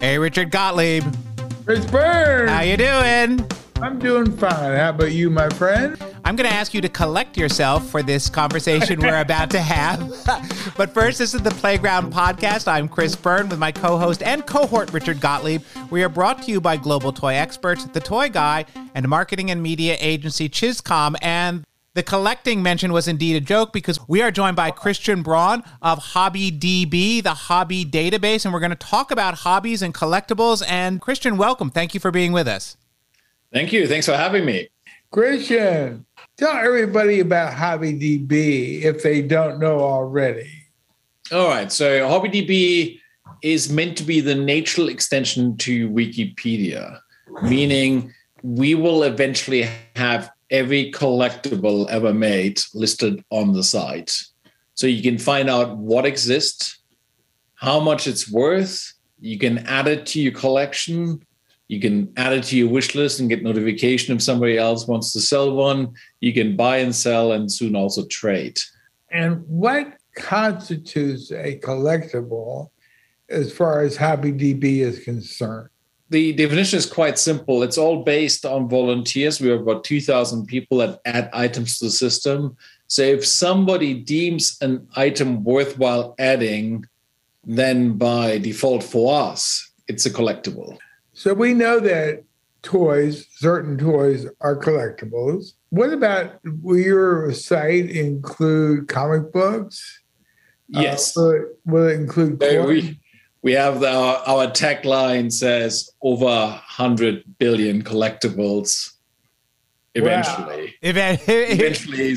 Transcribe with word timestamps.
Hey, 0.00 0.18
Richard 0.18 0.50
Gottlieb. 0.50 1.04
Chris 1.64 1.84
Burns. 1.86 2.50
How 2.50 2.60
you 2.60 2.76
doing? 2.76 3.48
I'm 3.80 3.98
doing 3.98 4.36
fine. 4.36 4.76
How 4.76 4.90
about 4.90 5.12
you, 5.12 5.30
my 5.30 5.48
friend? 5.50 5.96
I'm 6.24 6.36
going 6.36 6.48
to 6.48 6.54
ask 6.54 6.72
you 6.72 6.80
to 6.80 6.88
collect 6.88 7.36
yourself 7.36 7.88
for 7.88 8.02
this 8.02 8.28
conversation 8.28 9.00
we're 9.00 9.20
about 9.20 9.50
to 9.50 9.60
have. 9.60 10.00
but 10.76 10.94
first, 10.94 11.18
this 11.18 11.34
is 11.34 11.42
the 11.42 11.50
Playground 11.50 12.12
Podcast. 12.12 12.68
I'm 12.68 12.88
Chris 12.88 13.16
Byrne 13.16 13.48
with 13.48 13.58
my 13.58 13.72
co 13.72 13.96
host 13.98 14.22
and 14.22 14.46
cohort, 14.46 14.92
Richard 14.92 15.20
Gottlieb. 15.20 15.62
We 15.90 16.04
are 16.04 16.08
brought 16.08 16.42
to 16.42 16.52
you 16.52 16.60
by 16.60 16.76
Global 16.76 17.12
Toy 17.12 17.34
Experts, 17.34 17.84
The 17.86 18.00
Toy 18.00 18.28
Guy, 18.28 18.66
and 18.94 19.08
marketing 19.08 19.50
and 19.50 19.62
media 19.62 19.96
agency 19.98 20.48
ChizComm, 20.48 21.16
And 21.22 21.64
the 21.94 22.02
collecting 22.02 22.62
mention 22.62 22.92
was 22.92 23.06
indeed 23.06 23.36
a 23.36 23.40
joke 23.40 23.72
because 23.72 24.00
we 24.08 24.22
are 24.22 24.30
joined 24.30 24.56
by 24.56 24.70
Christian 24.70 25.22
Braun 25.22 25.62
of 25.82 25.98
HobbyDB, 25.98 27.22
the 27.22 27.34
hobby 27.34 27.84
database, 27.84 28.44
and 28.44 28.54
we're 28.54 28.60
going 28.60 28.70
to 28.70 28.76
talk 28.76 29.10
about 29.10 29.34
hobbies 29.34 29.82
and 29.82 29.92
collectibles. 29.92 30.62
And 30.66 31.00
Christian, 31.00 31.36
welcome. 31.36 31.70
Thank 31.70 31.92
you 31.92 32.00
for 32.00 32.10
being 32.10 32.32
with 32.32 32.48
us. 32.48 32.76
Thank 33.52 33.72
you. 33.72 33.86
Thanks 33.86 34.06
for 34.06 34.14
having 34.14 34.46
me. 34.46 34.68
Christian, 35.10 36.06
tell 36.38 36.56
everybody 36.56 37.20
about 37.20 37.52
HobbyDB 37.52 38.82
if 38.82 39.02
they 39.02 39.20
don't 39.20 39.58
know 39.58 39.80
already. 39.80 40.50
All 41.30 41.48
right. 41.48 41.70
So, 41.70 42.08
HobbyDB 42.08 42.98
is 43.42 43.70
meant 43.70 43.98
to 43.98 44.04
be 44.04 44.20
the 44.20 44.34
natural 44.34 44.88
extension 44.88 45.58
to 45.58 45.90
Wikipedia, 45.90 46.98
meaning 47.42 48.14
we 48.42 48.74
will 48.74 49.02
eventually 49.02 49.68
have 49.94 50.30
every 50.52 50.92
collectible 50.92 51.88
ever 51.88 52.12
made 52.12 52.60
listed 52.74 53.24
on 53.30 53.52
the 53.54 53.64
site. 53.64 54.22
So 54.74 54.86
you 54.86 55.02
can 55.02 55.18
find 55.18 55.50
out 55.50 55.76
what 55.78 56.06
exists, 56.06 56.78
how 57.54 57.80
much 57.80 58.06
it's 58.06 58.30
worth. 58.30 58.92
You 59.18 59.38
can 59.38 59.58
add 59.66 59.88
it 59.88 60.06
to 60.06 60.20
your 60.20 60.32
collection. 60.32 61.22
You 61.68 61.80
can 61.80 62.12
add 62.18 62.34
it 62.34 62.44
to 62.44 62.56
your 62.56 62.68
wish 62.68 62.94
list 62.94 63.18
and 63.18 63.30
get 63.30 63.42
notification 63.42 64.14
if 64.14 64.22
somebody 64.22 64.58
else 64.58 64.86
wants 64.86 65.12
to 65.14 65.20
sell 65.20 65.54
one. 65.54 65.94
You 66.20 66.34
can 66.34 66.54
buy 66.54 66.78
and 66.78 66.94
sell 66.94 67.32
and 67.32 67.50
soon 67.50 67.74
also 67.74 68.06
trade. 68.06 68.60
And 69.10 69.44
what 69.48 69.96
constitutes 70.14 71.32
a 71.32 71.58
collectible 71.60 72.68
as 73.30 73.52
far 73.52 73.80
as 73.80 73.96
HobbyDB 73.96 74.80
is 74.80 75.02
concerned? 75.02 75.70
The 76.12 76.34
definition 76.34 76.76
is 76.76 76.86
quite 76.86 77.18
simple. 77.18 77.62
It's 77.62 77.78
all 77.78 78.04
based 78.04 78.44
on 78.44 78.68
volunteers. 78.68 79.40
We 79.40 79.48
have 79.48 79.62
about 79.62 79.82
2,000 79.84 80.46
people 80.46 80.78
that 80.78 81.00
add 81.06 81.30
items 81.32 81.78
to 81.78 81.86
the 81.86 81.90
system. 81.90 82.56
So 82.86 83.02
if 83.02 83.26
somebody 83.26 83.94
deems 83.94 84.58
an 84.60 84.86
item 84.94 85.42
worthwhile 85.42 86.14
adding, 86.18 86.84
then 87.44 87.96
by 87.96 88.38
default 88.38 88.84
for 88.84 89.18
us, 89.30 89.72
it's 89.88 90.04
a 90.04 90.10
collectible. 90.10 90.76
So 91.14 91.32
we 91.32 91.54
know 91.54 91.80
that 91.80 92.24
toys, 92.62 93.26
certain 93.36 93.78
toys 93.78 94.26
are 94.42 94.56
collectibles. 94.56 95.54
What 95.70 95.94
about 95.94 96.38
will 96.62 96.78
your 96.78 97.32
site 97.32 97.90
include 97.90 98.88
comic 98.88 99.32
books? 99.32 100.00
Yes. 100.68 101.16
Uh, 101.16 101.20
will, 101.20 101.32
it, 101.32 101.42
will, 101.64 101.88
it, 101.88 101.94
include 101.94 102.40
we, 102.66 103.00
we 103.42 103.52
have 103.52 103.80
the, 103.80 103.90
our, 103.90 104.16
our 104.26 104.46
tagline 104.46 105.32
says 105.32 105.90
over 106.00 106.24
100 106.24 107.24
billion 107.38 107.82
collectibles 107.82 108.92
eventually. 109.94 110.74
Wow. 110.82 111.16
eventually 111.28 112.14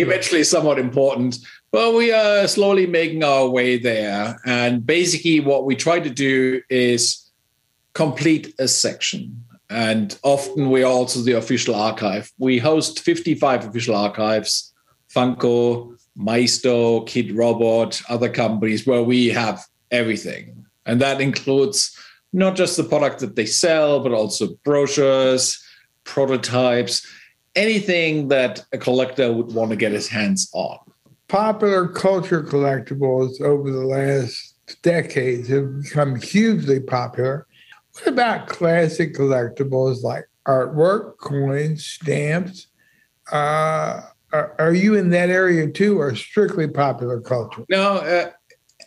eventually 0.00 0.44
somewhat 0.44 0.78
important 0.78 1.36
but 1.70 1.94
we 1.94 2.12
are 2.12 2.48
slowly 2.48 2.86
making 2.86 3.22
our 3.22 3.48
way 3.48 3.78
there. 3.78 4.40
And 4.46 4.86
basically 4.86 5.40
what 5.40 5.66
we 5.66 5.76
try 5.76 6.00
to 6.00 6.10
do 6.10 6.62
is 6.70 7.30
complete 7.92 8.54
a 8.58 8.68
section. 8.68 9.44
And 9.68 10.18
often 10.22 10.70
we're 10.70 10.86
also 10.86 11.20
the 11.20 11.32
official 11.32 11.74
archive. 11.74 12.32
We 12.38 12.58
host 12.58 13.00
55 13.00 13.66
official 13.66 13.96
archives 13.96 14.72
funko 15.14 15.94
maisto 16.16 17.00
Kidrobot 17.04 18.02
other 18.08 18.28
companies 18.30 18.86
where 18.86 19.02
we 19.02 19.28
have 19.28 19.64
everything 19.90 20.66
and 20.88 21.00
that 21.00 21.20
includes 21.20 21.96
not 22.32 22.56
just 22.56 22.76
the 22.76 22.82
product 22.82 23.20
that 23.20 23.36
they 23.36 23.46
sell, 23.46 24.00
but 24.00 24.12
also 24.12 24.48
brochures, 24.64 25.62
prototypes, 26.04 27.06
anything 27.54 28.28
that 28.28 28.64
a 28.72 28.78
collector 28.78 29.32
would 29.32 29.54
want 29.54 29.70
to 29.70 29.76
get 29.76 29.92
his 29.92 30.08
hands 30.08 30.50
on. 30.52 30.78
Popular 31.28 31.86
culture 31.88 32.42
collectibles 32.42 33.40
over 33.40 33.70
the 33.70 33.84
last 33.84 34.54
decades 34.82 35.48
have 35.48 35.82
become 35.82 36.16
hugely 36.16 36.80
popular. 36.80 37.46
What 37.92 38.06
about 38.08 38.48
classic 38.48 39.14
collectibles 39.14 40.02
like 40.02 40.24
artwork, 40.46 41.18
coins, 41.18 41.84
stamps? 41.84 42.68
Uh, 43.30 44.02
are, 44.32 44.54
are, 44.58 44.74
you 44.74 44.94
in 44.94 45.10
that 45.10 45.28
area 45.28 45.70
too, 45.70 46.00
or 46.00 46.14
strictly 46.14 46.66
popular 46.66 47.20
culture? 47.20 47.64
No, 47.68 47.96
uh, 47.96 48.30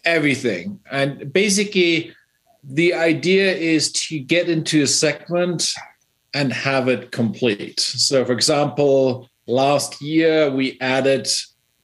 everything. 0.03 0.79
And 0.91 1.31
basically, 1.31 2.13
the 2.63 2.93
idea 2.93 3.53
is 3.53 3.91
to 4.07 4.19
get 4.19 4.49
into 4.49 4.83
a 4.83 4.87
segment 4.87 5.73
and 6.33 6.53
have 6.53 6.87
it 6.87 7.11
complete. 7.11 7.79
So, 7.79 8.23
for 8.23 8.33
example, 8.33 9.29
last 9.47 10.01
year 10.01 10.49
we 10.51 10.79
added 10.79 11.27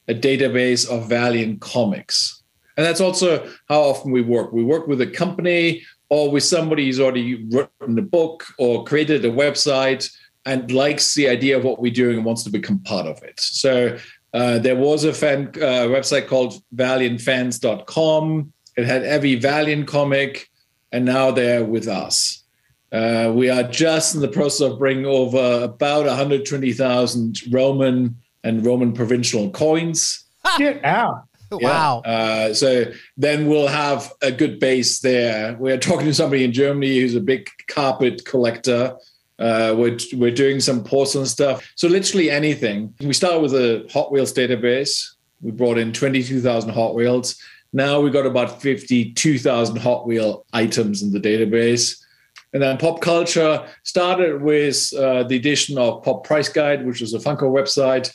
a 0.06 0.14
database 0.14 0.88
of 0.88 1.08
Valiant 1.08 1.60
comics. 1.60 2.42
And 2.76 2.86
that's 2.86 3.00
also 3.00 3.46
how 3.68 3.80
often 3.80 4.12
we 4.12 4.22
work. 4.22 4.52
We 4.52 4.64
work 4.64 4.86
with 4.86 5.00
a 5.00 5.06
company 5.06 5.82
or 6.08 6.30
with 6.30 6.44
somebody 6.44 6.86
who's 6.86 7.00
already 7.00 7.44
written 7.50 7.98
a 7.98 8.02
book 8.02 8.44
or 8.58 8.84
created 8.84 9.24
a 9.24 9.30
website 9.30 10.10
and 10.46 10.70
likes 10.70 11.14
the 11.14 11.28
idea 11.28 11.58
of 11.58 11.64
what 11.64 11.80
we're 11.80 11.92
doing 11.92 12.16
and 12.16 12.24
wants 12.24 12.44
to 12.44 12.50
become 12.50 12.78
part 12.78 13.06
of 13.06 13.22
it. 13.22 13.38
So 13.38 13.98
uh, 14.32 14.58
there 14.58 14.76
was 14.76 15.04
a 15.04 15.12
fan 15.12 15.48
uh, 15.56 15.88
website 15.88 16.26
called 16.26 16.60
valiantfans.com. 16.74 18.52
It 18.76 18.84
had 18.84 19.02
every 19.02 19.34
Valiant 19.34 19.86
comic, 19.86 20.48
and 20.92 21.04
now 21.04 21.30
they're 21.30 21.64
with 21.64 21.88
us. 21.88 22.44
Uh, 22.92 23.32
we 23.34 23.50
are 23.50 23.64
just 23.64 24.14
in 24.14 24.20
the 24.20 24.28
process 24.28 24.70
of 24.70 24.78
bringing 24.78 25.06
over 25.06 25.64
about 25.64 26.06
120,000 26.06 27.52
Roman 27.52 28.16
and 28.44 28.64
Roman 28.64 28.92
provincial 28.92 29.50
coins. 29.50 30.24
Get 30.56 30.84
out. 30.84 31.24
Wow. 31.50 32.00
Uh, 32.00 32.52
so 32.52 32.84
then 33.16 33.46
we'll 33.46 33.68
have 33.68 34.12
a 34.22 34.30
good 34.30 34.60
base 34.60 35.00
there. 35.00 35.56
We're 35.58 35.78
talking 35.78 36.06
to 36.06 36.14
somebody 36.14 36.44
in 36.44 36.52
Germany 36.52 36.98
who's 37.00 37.14
a 37.14 37.20
big 37.20 37.48
carpet 37.68 38.24
collector 38.24 38.96
uh, 39.38 39.74
we're, 39.76 39.98
we're 40.14 40.30
doing 40.30 40.60
some 40.60 40.82
porcelain 40.82 41.26
stuff. 41.26 41.70
So 41.76 41.88
literally 41.88 42.30
anything. 42.30 42.94
We 43.00 43.12
start 43.12 43.40
with 43.40 43.54
a 43.54 43.86
Hot 43.92 44.10
Wheels 44.10 44.32
database. 44.32 45.04
We 45.40 45.52
brought 45.52 45.78
in 45.78 45.92
22,000 45.92 46.70
Hot 46.70 46.94
Wheels. 46.94 47.40
Now 47.72 48.00
we've 48.00 48.12
got 48.12 48.26
about 48.26 48.60
52,000 48.60 49.76
Hot 49.76 50.06
Wheel 50.06 50.44
items 50.52 51.02
in 51.02 51.12
the 51.12 51.20
database. 51.20 51.96
And 52.52 52.62
then 52.62 52.78
pop 52.78 53.00
culture 53.00 53.66
started 53.84 54.42
with 54.42 54.90
uh, 54.94 55.24
the 55.24 55.36
addition 55.36 55.76
of 55.76 56.02
Pop 56.02 56.24
Price 56.24 56.48
Guide, 56.48 56.86
which 56.86 57.00
was 57.00 57.12
a 57.12 57.18
Funko 57.18 57.42
website. 57.42 58.10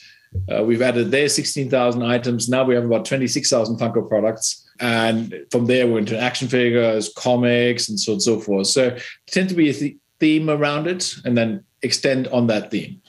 Uh, 0.52 0.64
we've 0.64 0.82
added 0.82 1.12
there 1.12 1.30
16,000 1.30 2.02
items. 2.02 2.50
Now 2.50 2.64
we 2.64 2.74
have 2.74 2.86
about 2.86 3.06
26,000 3.06 3.78
Funko 3.78 4.08
products. 4.08 4.68
And 4.80 5.36
from 5.52 5.68
there, 5.68 5.86
we're 5.88 6.00
into 6.00 6.20
action 6.20 6.48
figures, 6.48 7.14
comics, 7.16 7.90
and 7.90 8.00
so 8.00 8.14
on 8.14 8.16
and 8.16 8.24
so 8.24 8.40
forth. 8.40 8.68
So 8.68 8.98
tend 9.28 9.50
to 9.50 9.56
be 9.56 9.70
a 9.70 9.96
theme 10.24 10.50
around 10.50 10.88
it 10.88 11.16
and 11.26 11.38
then 11.38 11.62
extend 11.82 12.30
on 12.30 12.48
that 12.48 12.72
theme. 12.72 13.02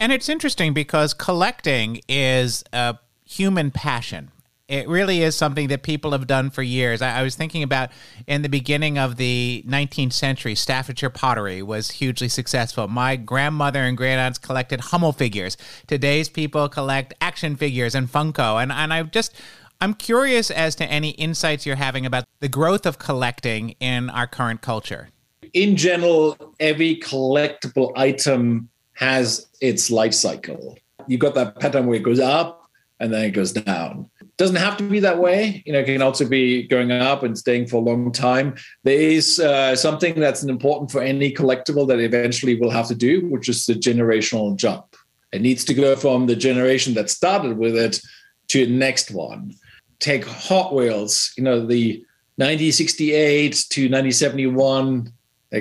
And 0.00 0.10
it's 0.10 0.30
interesting 0.30 0.72
because 0.72 1.12
collecting 1.12 2.00
is 2.08 2.64
a 2.72 2.96
human 3.26 3.70
passion. 3.70 4.30
It 4.66 4.88
really 4.88 5.20
is 5.20 5.36
something 5.36 5.68
that 5.68 5.82
people 5.82 6.12
have 6.12 6.26
done 6.26 6.48
for 6.48 6.62
years. 6.62 7.02
I, 7.02 7.18
I, 7.18 7.22
was 7.22 7.34
thinking 7.34 7.62
about 7.62 7.90
in 8.26 8.40
the 8.40 8.48
beginning 8.48 8.96
of 8.96 9.16
the 9.16 9.62
19th 9.68 10.14
century, 10.14 10.54
Staffordshire 10.54 11.10
pottery 11.10 11.62
was 11.62 11.90
hugely 11.90 12.30
successful. 12.30 12.88
My 12.88 13.16
grandmother 13.16 13.80
and 13.80 13.94
grandaunts 13.94 14.38
collected 14.38 14.80
Hummel 14.80 15.12
figures. 15.12 15.58
Today's 15.86 16.30
people 16.30 16.70
collect 16.70 17.12
action 17.20 17.56
figures 17.56 17.94
and 17.94 18.10
Funko. 18.10 18.62
And, 18.62 18.72
and 18.72 18.90
I 18.90 19.02
just, 19.02 19.34
I'm 19.82 19.92
curious 19.92 20.50
as 20.50 20.74
to 20.76 20.86
any 20.86 21.10
insights 21.10 21.66
you're 21.66 21.76
having 21.76 22.06
about 22.06 22.24
the 22.40 22.48
growth 22.48 22.86
of 22.86 22.98
collecting 22.98 23.74
in 23.80 24.08
our 24.08 24.26
current 24.26 24.62
culture 24.62 25.10
in 25.54 25.76
general, 25.76 26.36
every 26.60 26.96
collectible 26.96 27.92
item 27.96 28.68
has 28.94 29.46
its 29.60 29.90
life 29.90 30.12
cycle. 30.12 30.76
You've 31.06 31.20
got 31.20 31.34
that 31.34 31.58
pattern 31.60 31.86
where 31.86 31.96
it 31.96 32.02
goes 32.02 32.20
up 32.20 32.68
and 33.00 33.12
then 33.12 33.24
it 33.24 33.30
goes 33.30 33.52
down. 33.52 34.10
It 34.20 34.36
doesn't 34.36 34.56
have 34.56 34.76
to 34.78 34.84
be 34.84 35.00
that 35.00 35.18
way. 35.18 35.62
You 35.64 35.72
know, 35.72 35.80
it 35.80 35.86
can 35.86 36.02
also 36.02 36.28
be 36.28 36.64
going 36.66 36.90
up 36.90 37.22
and 37.22 37.38
staying 37.38 37.68
for 37.68 37.76
a 37.76 37.80
long 37.80 38.10
time. 38.12 38.56
There 38.82 38.98
is 38.98 39.38
uh, 39.38 39.76
something 39.76 40.18
that's 40.18 40.42
important 40.42 40.90
for 40.90 41.02
any 41.02 41.32
collectible 41.32 41.86
that 41.88 42.00
eventually 42.00 42.58
will 42.58 42.70
have 42.70 42.88
to 42.88 42.94
do, 42.94 43.26
which 43.26 43.48
is 43.48 43.66
the 43.66 43.74
generational 43.74 44.56
jump. 44.56 44.96
It 45.32 45.42
needs 45.42 45.64
to 45.66 45.74
go 45.74 45.96
from 45.96 46.26
the 46.26 46.36
generation 46.36 46.94
that 46.94 47.10
started 47.10 47.58
with 47.58 47.76
it 47.76 48.00
to 48.48 48.66
the 48.66 48.72
next 48.72 49.10
one 49.10 49.54
take 50.00 50.26
Hot 50.26 50.74
Wheels, 50.74 51.32
you 51.36 51.42
know, 51.42 51.64
the 51.64 52.04
1968 52.36 53.52
to 53.70 53.82
1971 53.84 55.04
they 55.04 55.10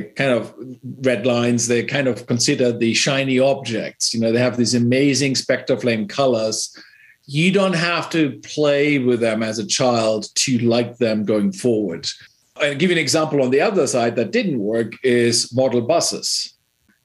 kind 0.02 0.32
of 0.32 0.54
red 1.02 1.26
lines 1.26 1.68
they 1.68 1.84
kind 1.84 2.08
of 2.08 2.26
consider 2.28 2.72
the 2.72 2.94
shiny 2.94 3.40
objects. 3.40 4.14
You 4.14 4.20
know 4.20 4.32
they 4.32 4.40
have 4.40 4.58
these 4.58 4.74
amazing 4.74 5.34
spectraflame 5.34 6.10
colors. 6.10 6.76
You 7.26 7.52
don't 7.52 7.76
have 7.76 8.10
to 8.10 8.40
play 8.44 9.00
with 9.00 9.22
them 9.22 9.44
as 9.44 9.58
a 9.58 9.66
child 9.66 10.28
to 10.36 10.60
like 10.60 10.98
them 10.98 11.24
going 11.24 11.54
forward. 11.54 12.08
I'll 12.58 12.76
give 12.76 12.90
you 12.90 12.96
an 12.96 13.02
example 13.02 13.42
on 13.42 13.50
the 13.50 13.62
other 13.62 13.88
side 13.88 14.16
that 14.18 14.32
didn't 14.32 14.60
work 14.60 14.94
is 15.04 15.54
model 15.54 15.82
buses. 15.82 16.54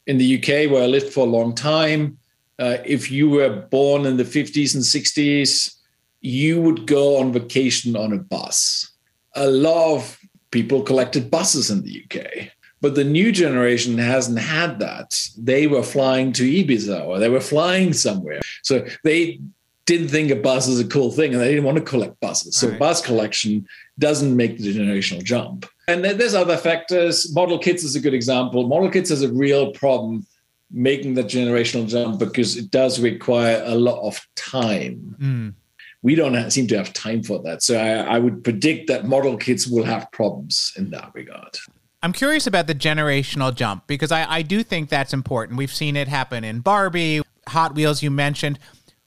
In 0.06 0.16
the 0.16 0.38
uk 0.38 0.48
where 0.70 0.82
i 0.82 0.86
lived 0.86 1.12
for 1.12 1.26
a 1.26 1.30
long 1.30 1.54
time 1.54 2.16
uh, 2.58 2.78
if 2.84 3.10
you 3.10 3.28
were 3.28 3.50
born 3.70 4.06
in 4.06 4.16
the 4.16 4.24
50s 4.24 4.74
and 4.74 4.82
60s 4.82 5.78
you 6.20 6.60
would 6.60 6.86
go 6.86 7.18
on 7.18 7.32
vacation 7.32 7.96
on 7.96 8.12
a 8.12 8.18
bus. 8.18 8.90
A 9.34 9.48
lot 9.48 9.96
of 9.96 10.18
people 10.50 10.82
collected 10.82 11.30
buses 11.30 11.70
in 11.70 11.82
the 11.82 12.04
UK. 12.04 12.50
But 12.80 12.94
the 12.94 13.04
new 13.04 13.32
generation 13.32 13.98
hasn't 13.98 14.38
had 14.38 14.78
that. 14.80 15.20
They 15.36 15.66
were 15.66 15.82
flying 15.82 16.32
to 16.34 16.44
Ibiza 16.44 17.06
or 17.06 17.18
they 17.18 17.28
were 17.28 17.40
flying 17.40 17.92
somewhere. 17.92 18.40
So 18.62 18.86
they 19.04 19.40
didn't 19.86 20.08
think 20.08 20.30
a 20.30 20.36
bus 20.36 20.68
is 20.68 20.80
a 20.80 20.86
cool 20.86 21.10
thing 21.10 21.32
and 21.32 21.42
they 21.42 21.48
didn't 21.48 21.64
want 21.64 21.78
to 21.78 21.84
collect 21.84 22.20
buses. 22.20 22.56
So 22.56 22.68
right. 22.68 22.78
bus 22.78 23.04
collection 23.04 23.66
doesn't 23.98 24.36
make 24.36 24.58
the 24.58 24.74
generational 24.74 25.24
jump. 25.24 25.66
And 25.88 26.04
then 26.04 26.18
there's 26.18 26.34
other 26.34 26.56
factors. 26.56 27.34
Model 27.34 27.58
kits 27.58 27.82
is 27.82 27.96
a 27.96 28.00
good 28.00 28.14
example. 28.14 28.68
Model 28.68 28.90
kits 28.90 29.10
has 29.10 29.22
a 29.22 29.32
real 29.32 29.72
problem 29.72 30.26
making 30.70 31.14
the 31.14 31.24
generational 31.24 31.88
jump 31.88 32.18
because 32.18 32.56
it 32.56 32.70
does 32.70 33.00
require 33.00 33.62
a 33.64 33.74
lot 33.74 34.06
of 34.06 34.20
time. 34.36 35.16
Mm 35.18 35.54
we 36.02 36.14
don't 36.14 36.50
seem 36.50 36.66
to 36.68 36.76
have 36.76 36.92
time 36.92 37.22
for 37.22 37.42
that. 37.42 37.62
So 37.62 37.78
I, 37.78 38.16
I 38.16 38.18
would 38.18 38.44
predict 38.44 38.86
that 38.88 39.06
model 39.06 39.36
kits 39.36 39.66
will 39.66 39.84
have 39.84 40.10
problems 40.12 40.72
in 40.76 40.90
that 40.90 41.10
regard. 41.14 41.58
I'm 42.02 42.12
curious 42.12 42.46
about 42.46 42.68
the 42.68 42.74
generational 42.74 43.54
jump 43.54 43.86
because 43.86 44.12
I, 44.12 44.24
I 44.30 44.42
do 44.42 44.62
think 44.62 44.88
that's 44.88 45.12
important. 45.12 45.58
We've 45.58 45.72
seen 45.72 45.96
it 45.96 46.06
happen 46.06 46.44
in 46.44 46.60
Barbie, 46.60 47.22
Hot 47.48 47.74
Wheels, 47.74 48.02
you 48.02 48.10
mentioned. 48.10 48.58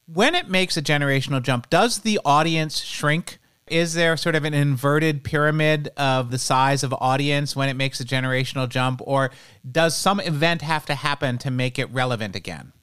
When 0.08 0.36
it 0.36 0.50
makes 0.50 0.76
a 0.76 0.82
generational 0.82 1.42
jump, 1.42 1.70
does 1.70 2.00
the 2.00 2.20
audience 2.26 2.82
shrink? 2.82 3.40
Is 3.68 3.94
there 3.94 4.18
sort 4.18 4.36
of 4.36 4.44
an 4.44 4.54
inverted 4.54 5.24
pyramid 5.24 5.90
of 5.96 6.32
the 6.32 6.38
size 6.38 6.84
of 6.84 6.94
audience 7.00 7.56
when 7.56 7.70
it 7.70 7.76
makes 7.76 8.02
a 8.02 8.06
generational 8.06 8.68
jump? 8.68 9.00
Or 9.06 9.32
does 9.70 9.96
some 9.96 10.20
event 10.20 10.62
have 10.62 10.86
to 10.88 10.96
happen 10.96 11.38
to 11.38 11.52
make 11.52 11.80
it 11.80 11.90
relevant 11.92 12.36
again? 12.36 12.74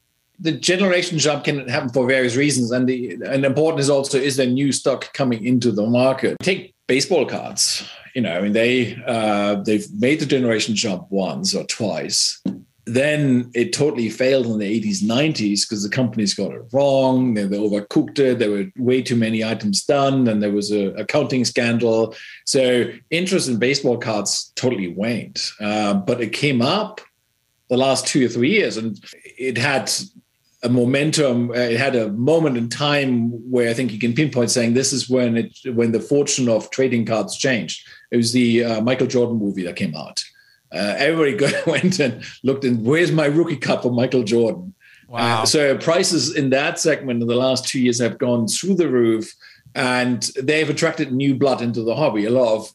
the 0.41 0.53
generation 0.53 1.19
jump 1.19 1.45
can 1.45 1.67
happen 1.69 1.89
for 1.89 2.07
various 2.07 2.37
reasons, 2.37 2.71
and 2.71 2.89
the 2.89 3.19
and 3.27 3.45
important 3.45 3.81
is 3.81 3.91
also 3.91 4.19
is 4.19 4.37
there 4.37 4.47
new 4.47 4.71
stock 4.71 5.13
coming 5.13 5.45
into 5.45 5.73
the 5.73 5.85
market. 5.85 6.37
Take 6.43 6.75
baseball 6.89 7.25
cards. 7.25 7.89
You 8.15 8.23
know, 8.23 8.37
I 8.37 8.41
mean 8.41 8.53
they 8.53 9.01
uh, 9.07 9.57
they've 9.57 9.87
made 9.93 10.19
the 10.19 10.27
generation 10.27 10.75
jump 10.75 11.07
once 11.11 11.55
or 11.55 11.65
twice. 11.65 12.43
Then 12.87 13.51
it 13.55 13.75
totally 13.75 14.09
failed 14.09 14.47
in 14.47 14.57
the 14.57 14.81
80s, 14.81 15.03
90s 15.03 15.69
because 15.69 15.83
the 15.83 15.91
companies 15.91 16.33
got 16.33 16.53
it 16.53 16.63
wrong. 16.73 17.35
They, 17.35 17.45
they 17.45 17.59
overcooked 17.59 18.19
it. 18.19 18.39
There 18.39 18.51
were 18.51 18.65
way 18.79 19.03
too 19.03 19.15
many 19.15 19.45
items 19.45 19.85
done, 19.85 20.27
and 20.27 20.43
there 20.43 20.51
was 20.51 20.73
a 20.73 20.95
accounting 20.95 21.45
scandal. 21.45 22.17
So 22.47 22.91
interest 23.11 23.47
in 23.47 23.59
baseball 23.59 23.99
cards 23.99 24.53
totally 24.57 24.89
waned. 24.89 25.39
Uh, 25.61 25.95
but 25.95 26.23
it 26.23 26.33
came 26.33 26.63
up 26.63 27.03
the 27.69 27.77
last 27.77 28.07
two 28.07 28.25
or 28.25 28.31
three 28.31 28.53
years, 28.53 28.79
and 28.79 28.99
it 29.37 29.59
had 29.59 29.93
a 30.63 30.69
momentum. 30.69 31.51
Uh, 31.51 31.55
it 31.55 31.79
had 31.79 31.95
a 31.95 32.11
moment 32.13 32.57
in 32.57 32.69
time 32.69 33.31
where 33.51 33.71
I 33.71 33.75
think 33.75 33.93
you 33.93 33.99
can 33.99 34.15
pinpoint 34.15 34.51
saying 34.51 34.75
this 34.75 34.93
is 34.93 35.09
when 35.09 35.37
it 35.37 35.57
when 35.75 35.93
the 35.93 36.01
fortune 36.01 36.49
of 36.49 36.71
trading 36.71 37.05
cards 37.07 37.37
changed. 37.37 37.87
It 38.11 38.17
was 38.17 38.33
the 38.33 38.65
uh, 38.65 38.81
Michael 38.81 39.07
Jordan 39.07 39.39
movie 39.39 39.65
that 39.65 39.77
came 39.77 39.95
out. 39.95 40.23
Uh, 40.73 40.95
everybody 40.99 41.55
went 41.67 41.99
and 42.01 42.25
looked 42.43 42.65
and 42.65 42.85
where's 42.85 43.13
my 43.13 43.27
rookie 43.27 43.57
cup 43.57 43.83
for 43.83 43.93
Michael 43.93 44.25
Jordan? 44.25 44.75
Wow. 45.09 45.43
Uh, 45.43 45.47
so 45.47 45.79
prices 45.79 46.37
in 46.37 46.51
that 46.51 46.79
segment 46.79 47.23
in 47.23 47.29
the 47.29 47.35
last 47.35 47.67
two 47.67 47.81
years 47.81 47.99
have 48.01 48.19
gone 48.19 48.47
through 48.47 48.75
the 48.75 48.89
roof, 48.89 49.33
and 49.75 50.23
they've 50.43 50.69
attracted 50.69 51.13
new 51.13 51.35
blood 51.35 51.63
into 51.63 51.83
the 51.83 51.97
hobby. 51.97 52.27
A 52.27 52.31
lot 52.31 52.57
of 52.57 52.73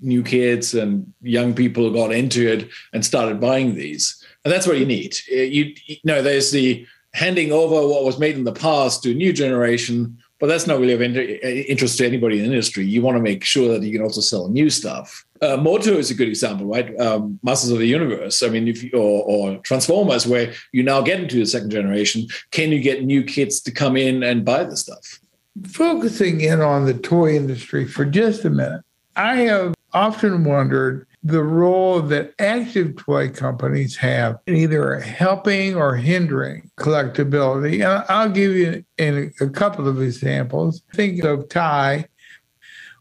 new 0.00 0.22
kids 0.22 0.74
and 0.74 1.12
young 1.20 1.52
people 1.52 1.92
got 1.92 2.12
into 2.12 2.48
it 2.48 2.68
and 2.92 3.04
started 3.04 3.40
buying 3.40 3.74
these, 3.74 4.24
and 4.44 4.52
that's 4.52 4.68
what 4.68 4.78
you 4.78 4.86
need. 4.86 5.16
Uh, 5.32 5.36
you, 5.36 5.74
you 5.86 5.96
know, 6.04 6.22
there's 6.22 6.52
the 6.52 6.86
handing 7.14 7.52
over 7.52 7.86
what 7.86 8.04
was 8.04 8.18
made 8.18 8.36
in 8.36 8.44
the 8.44 8.52
past 8.52 9.02
to 9.04 9.12
a 9.12 9.14
new 9.14 9.32
generation, 9.32 10.18
but 10.40 10.48
that's 10.48 10.66
not 10.66 10.80
really 10.80 10.92
of 10.92 11.00
interest 11.00 11.96
to 11.98 12.04
anybody 12.04 12.38
in 12.38 12.44
the 12.44 12.50
industry. 12.50 12.84
You 12.84 13.02
want 13.02 13.16
to 13.16 13.22
make 13.22 13.44
sure 13.44 13.68
that 13.68 13.86
you 13.86 13.92
can 13.92 14.02
also 14.02 14.20
sell 14.20 14.48
new 14.48 14.68
stuff. 14.68 15.24
Uh, 15.40 15.56
MOTU 15.56 15.96
is 15.96 16.10
a 16.10 16.14
good 16.14 16.28
example, 16.28 16.66
right? 16.66 16.98
Um, 16.98 17.38
Masters 17.44 17.70
of 17.70 17.78
the 17.78 17.86
Universe. 17.86 18.42
I 18.42 18.48
mean, 18.48 18.66
if 18.66 18.82
you, 18.82 18.90
or, 18.94 19.22
or 19.24 19.58
Transformers, 19.58 20.26
where 20.26 20.52
you 20.72 20.82
now 20.82 21.02
get 21.02 21.20
into 21.20 21.36
the 21.36 21.46
second 21.46 21.70
generation, 21.70 22.26
can 22.50 22.72
you 22.72 22.80
get 22.80 23.04
new 23.04 23.22
kids 23.22 23.60
to 23.60 23.70
come 23.70 23.96
in 23.96 24.24
and 24.24 24.44
buy 24.44 24.64
the 24.64 24.76
stuff? 24.76 25.20
Focusing 25.68 26.40
in 26.40 26.60
on 26.60 26.84
the 26.84 26.94
toy 26.94 27.36
industry 27.36 27.86
for 27.86 28.04
just 28.04 28.44
a 28.44 28.50
minute, 28.50 28.82
I 29.14 29.36
have 29.36 29.74
often 29.92 30.42
wondered 30.42 31.06
the 31.26 31.42
role 31.42 32.02
that 32.02 32.34
active 32.38 32.96
toy 32.96 33.30
companies 33.30 33.96
have 33.96 34.38
in 34.46 34.56
either 34.56 35.00
helping 35.00 35.74
or 35.74 35.96
hindering 35.96 36.70
collectability. 36.78 37.74
And 37.76 38.04
I'll 38.10 38.28
give 38.28 38.52
you 38.52 38.84
in 38.98 39.32
a 39.40 39.48
couple 39.48 39.88
of 39.88 40.02
examples. 40.02 40.82
Think 40.92 41.24
of 41.24 41.48
Ty, 41.48 42.08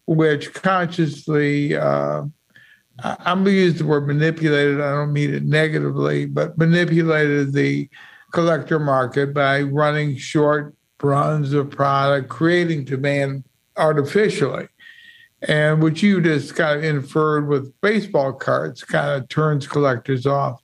which 0.05 0.53
consciously, 0.53 1.75
uh, 1.75 2.23
I'm 3.03 3.43
going 3.43 3.45
to 3.45 3.51
use 3.51 3.77
the 3.79 3.85
word 3.85 4.07
manipulated, 4.07 4.79
I 4.79 4.91
don't 4.91 5.11
mean 5.11 5.33
it 5.33 5.43
negatively, 5.43 6.25
but 6.25 6.57
manipulated 6.57 7.51
the 7.51 7.89
collector 8.31 8.79
market 8.79 9.33
by 9.33 9.63
running 9.63 10.15
short 10.15 10.75
runs 11.01 11.51
of 11.51 11.69
product, 11.69 12.29
creating 12.29 12.85
demand 12.85 13.43
artificially. 13.75 14.69
And 15.47 15.81
what 15.81 16.01
you 16.01 16.21
just 16.21 16.55
kind 16.55 16.79
of 16.79 16.83
inferred 16.83 17.47
with 17.47 17.73
baseball 17.81 18.33
cards 18.33 18.83
kind 18.83 19.21
of 19.21 19.27
turns 19.29 19.67
collectors 19.67 20.25
off. 20.25 20.61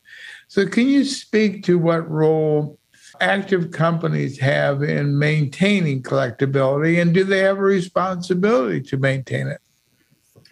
So, 0.48 0.66
can 0.66 0.88
you 0.88 1.06
speak 1.06 1.64
to 1.66 1.78
what 1.78 2.10
role 2.10 2.80
active 3.22 3.72
companies 3.72 4.40
have 4.40 4.81
in 4.81 5.18
maintaining 5.18 6.02
collectability, 6.02 7.02
and 7.02 7.14
do 7.14 7.24
they 7.24 7.40
have 7.40 7.58
a 7.58 7.62
responsibility 7.62 8.81
to 8.81 8.98
maintain 8.98 9.48
it? 9.48 9.60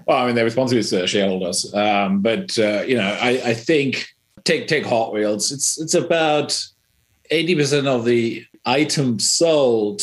Well, 0.05 0.17
I 0.17 0.25
mean, 0.27 0.35
their 0.35 0.45
responsibility 0.45 0.79
is 0.79 0.89
to 0.91 1.07
shareholders, 1.07 1.73
um, 1.73 2.21
but 2.21 2.57
uh, 2.59 2.83
you 2.87 2.97
know, 2.97 3.17
I, 3.21 3.41
I 3.45 3.53
think 3.53 4.07
take 4.43 4.67
take 4.67 4.85
Hot 4.85 5.13
Wheels. 5.13 5.51
It's 5.51 5.79
it's 5.79 5.93
about 5.93 6.61
eighty 7.31 7.55
percent 7.55 7.87
of 7.87 8.05
the 8.05 8.45
items 8.65 9.29
sold 9.29 10.01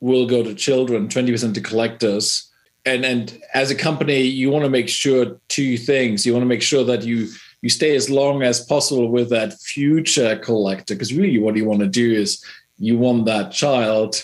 will 0.00 0.26
go 0.26 0.42
to 0.42 0.54
children, 0.54 1.08
twenty 1.08 1.32
percent 1.32 1.54
to 1.54 1.60
collectors 1.60 2.45
and 2.86 3.04
and 3.04 3.42
as 3.52 3.70
a 3.70 3.74
company 3.74 4.20
you 4.22 4.50
want 4.50 4.64
to 4.64 4.70
make 4.70 4.88
sure 4.88 5.38
two 5.48 5.76
things. 5.76 6.24
You 6.24 6.32
want 6.32 6.42
to 6.42 6.48
make 6.48 6.62
sure 6.62 6.84
that 6.84 7.02
you 7.02 7.28
you 7.60 7.68
stay 7.68 7.96
as 7.96 8.08
long 8.08 8.42
as 8.42 8.64
possible 8.64 9.08
with 9.08 9.28
that 9.30 9.58
future 9.60 10.36
collector 10.36 10.94
because 10.94 11.12
really 11.12 11.38
what 11.38 11.56
you 11.56 11.64
want 11.64 11.80
to 11.80 11.88
do 11.88 12.12
is 12.12 12.42
you 12.78 12.96
want 12.96 13.26
that 13.26 13.52
child 13.52 14.22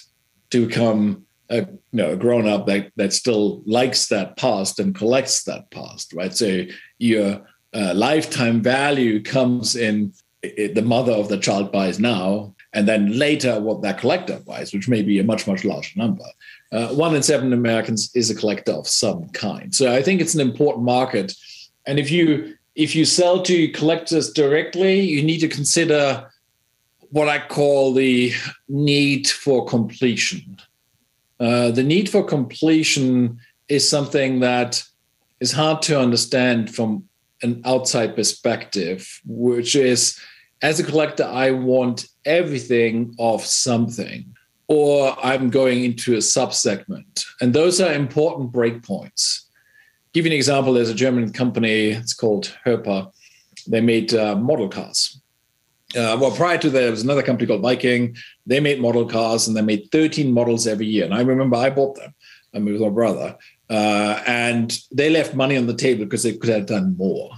to 0.51 0.67
become 0.67 1.27
a 1.51 1.57
you 1.57 1.79
know 1.93 2.13
a 2.13 2.17
grown 2.17 2.47
up 2.47 2.67
that 2.67 2.93
that 2.97 3.13
still 3.13 3.63
likes 3.67 4.07
that 4.07 4.37
past 4.37 4.79
and 4.79 4.95
collects 4.95 5.45
that 5.45 5.71
past 5.71 6.13
right? 6.15 6.35
So 6.35 6.65
your 6.99 7.43
uh, 7.75 7.93
lifetime 7.95 8.63
value 8.63 9.23
comes 9.23 9.77
in 9.77 10.13
it, 10.43 10.75
the 10.75 10.83
mother 10.83 11.13
of 11.13 11.29
the 11.29 11.39
child 11.39 11.73
buys 11.73 11.99
now 11.99 12.55
and 12.75 12.87
then 12.87 13.19
later 13.19 13.61
what 13.61 13.83
that 13.83 13.99
collector 13.99 14.41
buys 14.47 14.73
which 14.73 14.89
may 14.89 15.03
be 15.03 15.19
a 15.19 15.25
much 15.25 15.47
much 15.47 15.65
larger 15.65 15.99
number 15.99 16.25
uh, 16.73 16.89
one 16.89 17.15
in 17.15 17.23
seven 17.23 17.53
Americans 17.53 18.11
is 18.15 18.31
a 18.31 18.35
collector 18.35 18.73
of 18.73 18.89
some 18.89 19.29
kind. 19.29 19.75
So 19.75 19.95
I 19.95 20.03
think 20.03 20.21
it's 20.21 20.35
an 20.35 20.41
important 20.41 20.85
market. 20.85 21.35
And 21.87 21.99
if 21.99 22.11
you 22.11 22.55
if 22.75 22.97
you 22.97 23.05
sell 23.05 23.43
to 23.43 23.69
collectors 23.69 24.33
directly, 24.33 25.01
you 25.01 25.23
need 25.23 25.41
to 25.41 25.49
consider 25.49 26.31
what 27.11 27.29
I 27.29 27.47
call 27.47 27.93
the 27.93 28.33
need 28.69 29.29
for 29.29 29.67
completion. 29.67 30.59
Uh, 31.39 31.71
the 31.71 31.83
need 31.83 32.09
for 32.09 32.25
completion 32.25 33.39
is 33.69 33.87
something 33.87 34.41
that 34.41 34.83
is 35.41 35.53
hard 35.53 35.83
to 35.83 36.01
understand 36.01 36.75
from 36.75 37.07
an 37.43 37.61
outside 37.67 38.17
perspective, 38.17 39.21
which 39.27 39.77
is 39.77 40.19
as 40.63 40.81
a 40.81 40.85
collector, 40.85 41.25
I 41.25 41.51
want 41.51 42.07
everything 42.25 43.15
of 43.19 43.45
something 43.45 44.32
or 44.73 45.15
I'm 45.23 45.51
going 45.51 45.85
into 45.85 46.15
a 46.15 46.19
subsegment. 46.19 47.27
And 47.43 47.53
those 47.53 47.79
are 47.79 47.93
important 47.93 48.53
breakpoints. 48.53 49.43
Give 50.15 50.25
you 50.25 50.33
an 50.33 50.37
example. 50.37 50.73
There's 50.73 50.89
a 50.89 50.95
German 50.95 51.31
company. 51.31 51.91
It's 51.91 52.15
called 52.15 52.57
Herpa. 52.65 53.13
They 53.69 53.83
made 53.83 54.15
uh, 54.15 54.35
model 54.37 54.71
cars. 54.71 55.21
Uh, 55.95 56.17
well, 56.19 56.31
prior 56.31 56.57
to 56.57 56.71
that, 56.71 56.81
there 56.81 56.91
was 56.91 57.03
another 57.03 57.23
company 57.23 57.47
called 57.47 57.61
Viking. 57.61 58.17
They 58.47 58.61
made 58.61 58.81
model 58.81 59.07
cars 59.07 59.47
and 59.47 59.55
they 59.55 59.61
made 59.61 59.91
13 59.93 60.33
models 60.33 60.67
every 60.67 60.87
year. 60.87 61.05
And 61.05 61.13
I 61.13 61.21
remember 61.21 61.57
I 61.57 61.69
bought 61.69 61.97
them. 61.97 62.15
I 62.55 62.59
mean, 62.59 62.73
with 62.73 62.83
my 62.83 62.89
brother, 62.89 63.37
uh, 63.69 64.23
and 64.27 64.79
they 64.91 65.11
left 65.11 65.35
money 65.35 65.59
on 65.59 65.67
the 65.67 65.75
table 65.75 66.05
because 66.05 66.23
they 66.23 66.35
could 66.35 66.49
have 66.49 66.67
done 66.67 66.97
more. 66.97 67.31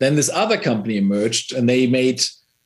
Then 0.00 0.16
this 0.16 0.30
other 0.30 0.56
company 0.56 0.96
emerged, 0.96 1.52
and 1.52 1.68
they 1.68 1.86
made 1.86 2.22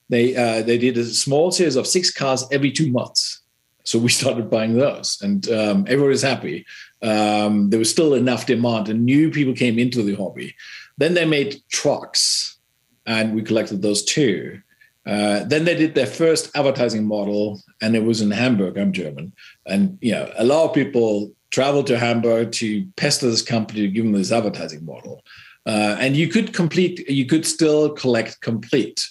they 0.08 0.36
uh, 0.36 0.62
they 0.62 0.78
did 0.78 0.98
a 0.98 1.04
small 1.04 1.50
series 1.50 1.76
of 1.76 1.86
six 1.86 2.10
cars 2.10 2.44
every 2.52 2.70
two 2.70 2.90
months. 2.90 3.43
So 3.84 3.98
we 3.98 4.08
started 4.08 4.50
buying 4.50 4.74
those, 4.74 5.20
and 5.22 5.48
um, 5.50 5.84
everyone 5.88 6.10
was 6.10 6.22
happy. 6.22 6.66
Um, 7.02 7.70
there 7.70 7.78
was 7.78 7.90
still 7.90 8.14
enough 8.14 8.46
demand, 8.46 8.88
and 8.88 9.04
new 9.04 9.30
people 9.30 9.54
came 9.54 9.78
into 9.78 10.02
the 10.02 10.14
hobby. 10.14 10.54
Then 10.98 11.14
they 11.14 11.24
made 11.24 11.62
trucks, 11.68 12.58
and 13.06 13.34
we 13.34 13.42
collected 13.42 13.82
those 13.82 14.04
too. 14.04 14.60
Uh, 15.06 15.44
then 15.44 15.64
they 15.64 15.74
did 15.74 15.94
their 15.94 16.06
first 16.06 16.50
advertising 16.56 17.06
model, 17.06 17.60
and 17.82 17.94
it 17.94 18.04
was 18.04 18.22
in 18.22 18.30
Hamburg. 18.30 18.78
I'm 18.78 18.92
German, 18.92 19.32
and 19.66 19.98
you 20.00 20.12
know 20.12 20.32
a 20.36 20.44
lot 20.44 20.64
of 20.68 20.74
people 20.74 21.32
traveled 21.50 21.86
to 21.86 21.98
Hamburg 21.98 22.50
to 22.50 22.84
pester 22.96 23.30
this 23.30 23.42
company 23.42 23.82
to 23.82 23.88
give 23.88 24.04
them 24.04 24.12
this 24.12 24.32
advertising 24.32 24.84
model. 24.84 25.22
Uh, 25.66 25.96
and 26.00 26.16
you 26.16 26.28
could 26.28 26.52
complete, 26.52 27.08
you 27.08 27.26
could 27.26 27.46
still 27.46 27.90
collect 27.90 28.40
complete. 28.40 29.08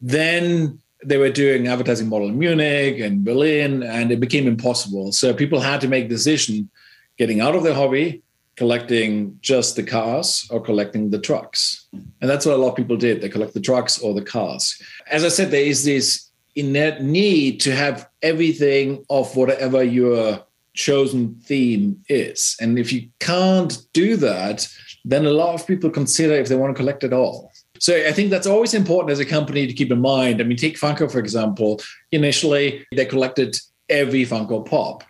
Then 0.00 0.80
they 1.04 1.16
were 1.16 1.30
doing 1.30 1.68
advertising 1.68 2.08
model 2.08 2.28
in 2.28 2.38
Munich 2.38 2.98
and 2.98 3.24
Berlin, 3.24 3.82
and 3.82 4.10
it 4.10 4.20
became 4.20 4.46
impossible. 4.46 5.12
So 5.12 5.32
people 5.32 5.60
had 5.60 5.80
to 5.82 5.88
make 5.88 6.08
decision 6.08 6.68
getting 7.16 7.40
out 7.40 7.54
of 7.54 7.62
their 7.62 7.74
hobby, 7.74 8.22
collecting 8.56 9.38
just 9.40 9.76
the 9.76 9.82
cars 9.82 10.48
or 10.50 10.60
collecting 10.60 11.10
the 11.10 11.18
trucks. 11.18 11.86
And 11.92 12.28
that's 12.28 12.44
what 12.44 12.56
a 12.56 12.58
lot 12.58 12.70
of 12.70 12.76
people 12.76 12.96
did. 12.96 13.20
They 13.20 13.28
collect 13.28 13.54
the 13.54 13.60
trucks 13.60 14.00
or 14.00 14.14
the 14.14 14.22
cars. 14.22 14.80
As 15.08 15.24
I 15.24 15.28
said, 15.28 15.50
there 15.50 15.62
is 15.62 15.84
this 15.84 16.30
innate 16.56 17.00
need 17.00 17.60
to 17.60 17.74
have 17.74 18.08
everything 18.22 19.04
of 19.08 19.36
whatever 19.36 19.82
your 19.82 20.44
chosen 20.74 21.36
theme 21.44 22.02
is. 22.08 22.56
And 22.60 22.78
if 22.78 22.92
you 22.92 23.08
can't 23.20 23.78
do 23.92 24.16
that, 24.16 24.68
then 25.04 25.24
a 25.26 25.30
lot 25.30 25.54
of 25.54 25.66
people 25.66 25.90
consider 25.90 26.34
if 26.34 26.48
they 26.48 26.56
want 26.56 26.74
to 26.74 26.80
collect 26.80 27.04
at 27.04 27.12
all. 27.12 27.52
So 27.80 27.96
I 27.96 28.12
think 28.12 28.30
that's 28.30 28.46
always 28.46 28.74
important 28.74 29.10
as 29.12 29.20
a 29.20 29.24
company 29.24 29.66
to 29.66 29.72
keep 29.72 29.90
in 29.90 30.00
mind. 30.00 30.40
I 30.40 30.44
mean, 30.44 30.56
take 30.56 30.78
Funko, 30.78 31.10
for 31.10 31.18
example. 31.18 31.80
Initially, 32.12 32.86
they 32.94 33.04
collected 33.04 33.56
every 33.88 34.24
Funko 34.24 34.64
Pop, 34.64 35.04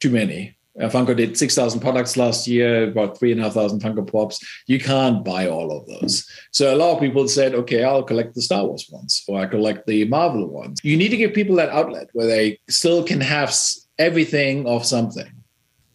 too 0.00 0.10
many. 0.10 0.56
Uh, 0.80 0.88
Funko 0.88 1.16
did 1.16 1.38
6,000 1.38 1.78
products 1.80 2.16
last 2.16 2.48
year, 2.48 2.84
about 2.88 3.18
3,500 3.18 3.80
Funko 3.80 4.10
Pops. 4.10 4.44
You 4.66 4.80
can't 4.80 5.24
buy 5.24 5.46
all 5.46 5.70
of 5.70 5.86
those. 5.86 6.28
So 6.50 6.74
a 6.74 6.76
lot 6.76 6.94
of 6.94 7.00
people 7.00 7.28
said, 7.28 7.54
okay, 7.54 7.84
I'll 7.84 8.02
collect 8.02 8.34
the 8.34 8.42
Star 8.42 8.64
Wars 8.64 8.88
ones 8.90 9.22
or 9.28 9.40
I 9.40 9.46
collect 9.46 9.86
the 9.86 10.04
Marvel 10.06 10.48
ones. 10.48 10.80
You 10.82 10.96
need 10.96 11.10
to 11.10 11.16
give 11.16 11.32
people 11.32 11.54
that 11.56 11.68
outlet 11.68 12.08
where 12.12 12.26
they 12.26 12.58
still 12.68 13.04
can 13.04 13.20
have 13.20 13.54
everything 13.98 14.66
of 14.66 14.84
something. 14.84 15.30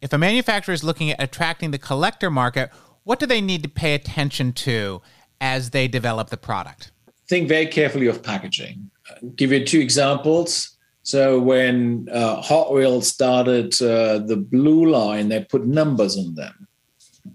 If 0.02 0.14
a 0.14 0.18
manufacturer 0.18 0.74
is 0.74 0.84
looking 0.84 1.12
at 1.12 1.22
attracting 1.22 1.72
the 1.72 1.78
collector 1.78 2.32
market, 2.32 2.72
what 3.04 3.20
do 3.20 3.26
they 3.26 3.42
need 3.42 3.64
to 3.64 3.70
pay 3.70 3.96
attention 3.96 4.54
to 4.54 5.02
as 5.42 5.72
they 5.72 5.88
develop 5.88 6.30
the 6.30 6.38
product? 6.38 6.92
Think 7.28 7.48
very 7.48 7.66
carefully 7.66 8.08
of 8.08 8.24
packaging. 8.24 8.90
I'll 9.10 9.30
give 9.30 9.52
you 9.52 9.66
two 9.66 9.80
examples. 9.80 10.78
So 11.04 11.40
when 11.40 12.08
uh, 12.12 12.42
Hot 12.42 12.74
Wheels 12.74 13.08
started 13.08 13.74
uh, 13.82 14.20
the 14.20 14.38
blue 14.38 14.90
line, 14.90 15.30
they 15.30 15.44
put 15.44 15.66
numbers 15.66 16.18
on 16.18 16.36
them, 16.36 16.68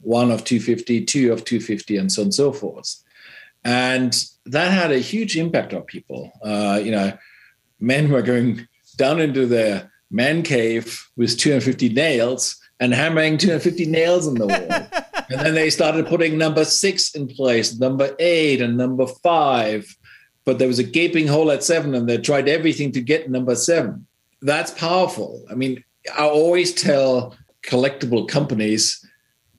one 0.02 0.30
of 0.30 0.44
250, 0.44 1.04
two 1.04 1.32
of 1.32 1.44
250, 1.44 1.96
and 1.96 2.12
so 2.12 2.22
on 2.22 2.26
and 2.26 2.34
so 2.34 2.52
forth. 2.52 3.02
And 3.64 4.14
that 4.46 4.70
had 4.70 4.92
a 4.92 4.98
huge 4.98 5.36
impact 5.36 5.72
on 5.72 5.82
people. 5.82 6.32
Uh, 6.42 6.80
you 6.82 6.90
know, 6.90 7.16
men 7.80 8.10
were 8.10 8.22
going 8.22 8.68
down 8.96 9.20
into 9.20 9.46
their 9.46 9.90
man 10.10 10.42
cave 10.42 11.08
with 11.16 11.38
250 11.38 11.88
nails 11.88 12.56
and 12.78 12.94
hammering 12.94 13.38
250 13.38 13.86
nails 13.86 14.26
in 14.26 14.34
the 14.34 14.46
wall. 14.46 15.04
and 15.30 15.40
then 15.40 15.54
they 15.54 15.70
started 15.70 16.06
putting 16.06 16.38
number 16.38 16.64
six 16.64 17.14
in 17.14 17.26
place, 17.26 17.78
number 17.78 18.14
eight, 18.18 18.60
and 18.60 18.76
number 18.76 19.06
five. 19.22 19.86
But 20.44 20.58
there 20.58 20.68
was 20.68 20.78
a 20.78 20.84
gaping 20.84 21.26
hole 21.26 21.50
at 21.50 21.64
seven, 21.64 21.94
and 21.94 22.08
they 22.08 22.18
tried 22.18 22.48
everything 22.48 22.92
to 22.92 23.00
get 23.00 23.30
number 23.30 23.54
seven. 23.54 24.06
That's 24.42 24.70
powerful. 24.72 25.44
I 25.50 25.54
mean, 25.54 25.82
I 26.16 26.26
always 26.26 26.74
tell 26.74 27.34
collectible 27.62 28.28
companies 28.28 29.04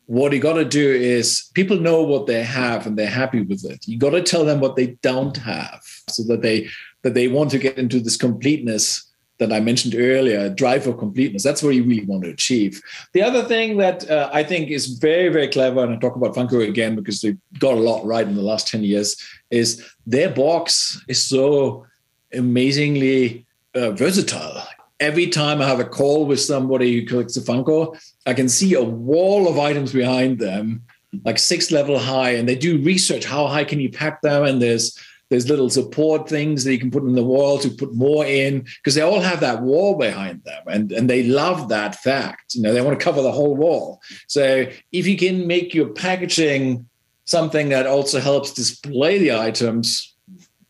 what 0.07 0.33
you 0.33 0.39
got 0.39 0.53
to 0.53 0.65
do 0.65 0.91
is 0.91 1.49
people 1.55 1.79
know 1.79 2.03
what 2.03 2.27
they 2.27 2.43
have 2.43 2.85
and 2.85 2.97
they're 2.97 3.07
happy 3.07 3.41
with 3.41 3.65
it. 3.65 3.87
You 3.87 3.97
got 3.97 4.11
to 4.11 4.21
tell 4.21 4.45
them 4.45 4.59
what 4.59 4.75
they 4.75 4.97
don't 5.01 5.35
have 5.37 5.81
so 6.09 6.23
that 6.25 6.41
they 6.41 6.69
that 7.01 7.13
they 7.13 7.27
want 7.27 7.51
to 7.51 7.59
get 7.59 7.77
into 7.77 7.99
this 7.99 8.17
completeness 8.17 9.11
that 9.37 9.51
I 9.51 9.59
mentioned 9.59 9.95
earlier, 9.95 10.49
drive 10.49 10.83
for 10.85 10.93
completeness. 10.93 11.43
That's 11.43 11.61
what 11.61 11.75
you 11.75 11.83
really 11.83 12.05
want 12.05 12.23
to 12.23 12.29
achieve. 12.29 12.81
The 13.13 13.21
other 13.21 13.43
thing 13.43 13.77
that 13.77 14.09
uh, 14.09 14.29
I 14.31 14.43
think 14.43 14.69
is 14.69 14.97
very, 14.97 15.29
very 15.29 15.49
clever, 15.49 15.83
and 15.83 15.93
I 15.93 15.97
talk 15.97 16.15
about 16.15 16.35
Funko 16.35 16.67
again 16.67 16.95
because 16.95 17.21
they 17.21 17.35
got 17.59 17.73
a 17.73 17.81
lot 17.81 18.05
right 18.05 18.27
in 18.27 18.35
the 18.35 18.41
last 18.41 18.67
10 18.67 18.83
years, 18.83 19.21
is 19.51 19.85
their 20.07 20.29
box 20.29 21.03
is 21.07 21.25
so 21.25 21.85
amazingly 22.33 23.45
uh, 23.75 23.91
versatile. 23.91 24.63
Every 25.01 25.27
time 25.27 25.61
I 25.61 25.67
have 25.67 25.81
a 25.81 25.85
call 25.85 26.25
with 26.25 26.39
somebody 26.39 26.93
who 26.93 27.05
collects 27.05 27.35
a 27.35 27.41
Funko, 27.41 27.99
I 28.25 28.33
can 28.33 28.47
see 28.47 28.73
a 28.73 28.83
wall 28.83 29.49
of 29.49 29.59
items 29.59 29.91
behind 29.91 30.39
them, 30.39 30.83
like 31.25 31.37
six 31.37 31.71
level 31.71 31.99
high, 31.99 32.31
and 32.31 32.47
they 32.47 32.55
do 32.55 32.81
research. 32.81 33.25
How 33.25 33.47
high 33.47 33.65
can 33.65 33.81
you 33.81 33.89
pack 33.89 34.21
them? 34.21 34.45
And 34.45 34.61
there's 34.61 34.97
there's 35.29 35.49
little 35.49 35.69
support 35.69 36.29
things 36.29 36.63
that 36.63 36.73
you 36.73 36.79
can 36.79 36.91
put 36.91 37.03
in 37.03 37.13
the 37.13 37.23
wall 37.23 37.57
to 37.59 37.69
put 37.69 37.93
more 37.95 38.25
in 38.25 38.61
because 38.61 38.95
they 38.95 39.01
all 39.01 39.19
have 39.19 39.39
that 39.39 39.61
wall 39.61 39.97
behind 39.97 40.43
them 40.43 40.63
and, 40.67 40.91
and 40.91 41.09
they 41.09 41.23
love 41.23 41.69
that 41.69 41.95
fact. 41.95 42.55
You 42.55 42.61
know, 42.61 42.73
they 42.73 42.81
want 42.81 42.97
to 42.97 43.03
cover 43.03 43.21
the 43.21 43.31
whole 43.31 43.55
wall. 43.55 44.01
So 44.27 44.67
if 44.91 45.07
you 45.07 45.17
can 45.17 45.47
make 45.47 45.73
your 45.73 45.89
packaging 45.89 46.87
something 47.25 47.69
that 47.69 47.87
also 47.87 48.19
helps 48.19 48.53
display 48.53 49.17
the 49.17 49.35
items, 49.35 50.13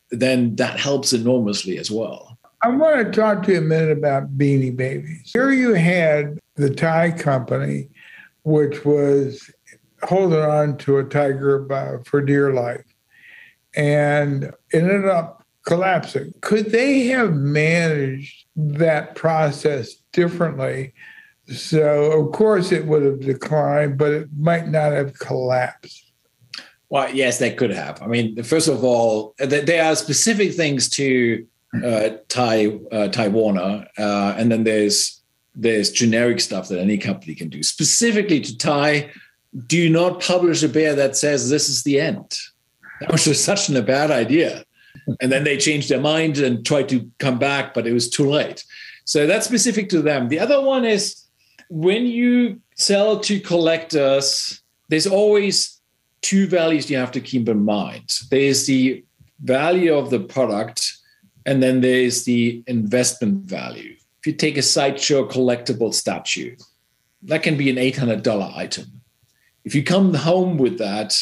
then 0.09 0.55
that 0.55 0.79
helps 0.79 1.11
enormously 1.11 1.77
as 1.77 1.91
well. 1.91 2.37
I 2.61 2.69
want 2.69 3.05
to 3.05 3.11
talk 3.11 3.43
to 3.43 3.51
you 3.51 3.57
a 3.57 3.61
minute 3.61 3.97
about 3.97 4.37
Beanie 4.37 4.75
Babies. 4.75 5.31
Here 5.33 5.51
you 5.51 5.73
had 5.73 6.39
the 6.55 6.73
Ty 6.73 7.11
company, 7.11 7.89
which 8.43 8.85
was 8.85 9.51
holding 10.01 10.39
on 10.39 10.77
to 10.77 10.99
a 10.99 11.03
tiger 11.03 11.59
by, 11.59 11.97
for 12.05 12.21
dear 12.21 12.53
life 12.53 12.94
and 13.75 14.51
ended 14.73 15.05
up 15.05 15.45
collapsing. 15.65 16.33
Could 16.41 16.71
they 16.71 17.05
have 17.07 17.33
managed 17.33 18.45
that 18.55 19.15
process 19.15 19.95
differently? 20.13 20.93
So, 21.47 22.11
of 22.11 22.31
course, 22.31 22.71
it 22.71 22.85
would 22.85 23.03
have 23.03 23.19
declined, 23.19 23.97
but 23.97 24.11
it 24.11 24.29
might 24.37 24.67
not 24.67 24.93
have 24.93 25.17
collapsed. 25.19 26.11
Well, 26.89 27.13
yes, 27.13 27.39
they 27.39 27.51
could 27.51 27.71
have. 27.71 28.01
I 28.01 28.07
mean, 28.07 28.41
first 28.43 28.67
of 28.67 28.83
all, 28.83 29.35
there 29.37 29.83
are 29.83 29.95
specific 29.95 30.53
things 30.53 30.87
to 30.89 31.45
uh, 31.83 32.09
Ty 32.29 32.79
uh, 32.91 33.07
Ty 33.09 33.27
Warner, 33.29 33.87
uh, 33.97 34.35
and 34.37 34.51
then 34.51 34.63
there's 34.63 35.21
there's 35.55 35.91
generic 35.91 36.39
stuff 36.39 36.67
that 36.69 36.79
any 36.79 36.97
company 36.97 37.35
can 37.35 37.49
do. 37.49 37.63
Specifically 37.63 38.39
to 38.39 38.57
Ty, 38.57 39.09
do 39.67 39.89
not 39.89 40.21
publish 40.21 40.63
a 40.63 40.69
bear 40.69 40.95
that 40.95 41.15
says 41.15 41.49
this 41.49 41.69
is 41.69 41.83
the 41.83 41.99
end 41.99 42.37
that 43.01 43.11
was 43.11 43.25
just 43.25 43.45
such 43.45 43.69
a 43.69 43.81
bad 43.81 44.11
idea. 44.11 44.65
And 45.21 45.31
then 45.31 45.43
they 45.43 45.57
changed 45.57 45.89
their 45.89 45.99
mind 45.99 46.37
and 46.37 46.65
tried 46.65 46.89
to 46.89 47.09
come 47.19 47.37
back, 47.37 47.73
but 47.73 47.85
it 47.85 47.93
was 47.93 48.09
too 48.09 48.29
late. 48.29 48.63
So 49.03 49.27
that's 49.27 49.45
specific 49.45 49.89
to 49.89 50.01
them. 50.01 50.29
The 50.29 50.39
other 50.39 50.61
one 50.61 50.85
is 50.85 51.25
when 51.69 52.05
you 52.05 52.61
sell 52.75 53.19
to 53.19 53.39
collectors, 53.39 54.61
there's 54.89 55.07
always 55.07 55.79
two 56.21 56.47
values 56.47 56.89
you 56.89 56.97
have 56.97 57.11
to 57.11 57.21
keep 57.21 57.47
in 57.47 57.63
mind. 57.63 58.17
There's 58.31 58.65
the 58.65 59.03
value 59.43 59.93
of 59.93 60.09
the 60.09 60.19
product, 60.19 60.93
and 61.45 61.61
then 61.61 61.81
there's 61.81 62.23
the 62.23 62.63
investment 62.67 63.45
value. 63.45 63.95
If 64.19 64.27
you 64.27 64.33
take 64.33 64.57
a 64.57 64.63
sideshow 64.63 65.27
collectible 65.27 65.93
statue, 65.93 66.55
that 67.23 67.43
can 67.43 67.57
be 67.57 67.69
an 67.69 67.75
$800 67.75 68.55
item. 68.55 68.85
If 69.63 69.75
you 69.75 69.83
come 69.83 70.13
home 70.13 70.57
with 70.57 70.77
that, 70.79 71.15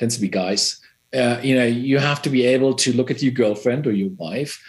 tends 0.00 0.16
to 0.16 0.20
be 0.20 0.28
guys, 0.28 0.80
uh, 1.14 1.38
you 1.42 1.54
know, 1.54 1.64
you 1.64 1.98
have 1.98 2.22
to 2.22 2.30
be 2.30 2.44
able 2.46 2.74
to 2.74 2.92
look 2.92 3.10
at 3.10 3.22
your 3.22 3.32
girlfriend 3.32 3.86
or 3.86 3.92
your 3.92 4.10
wife, 4.10 4.60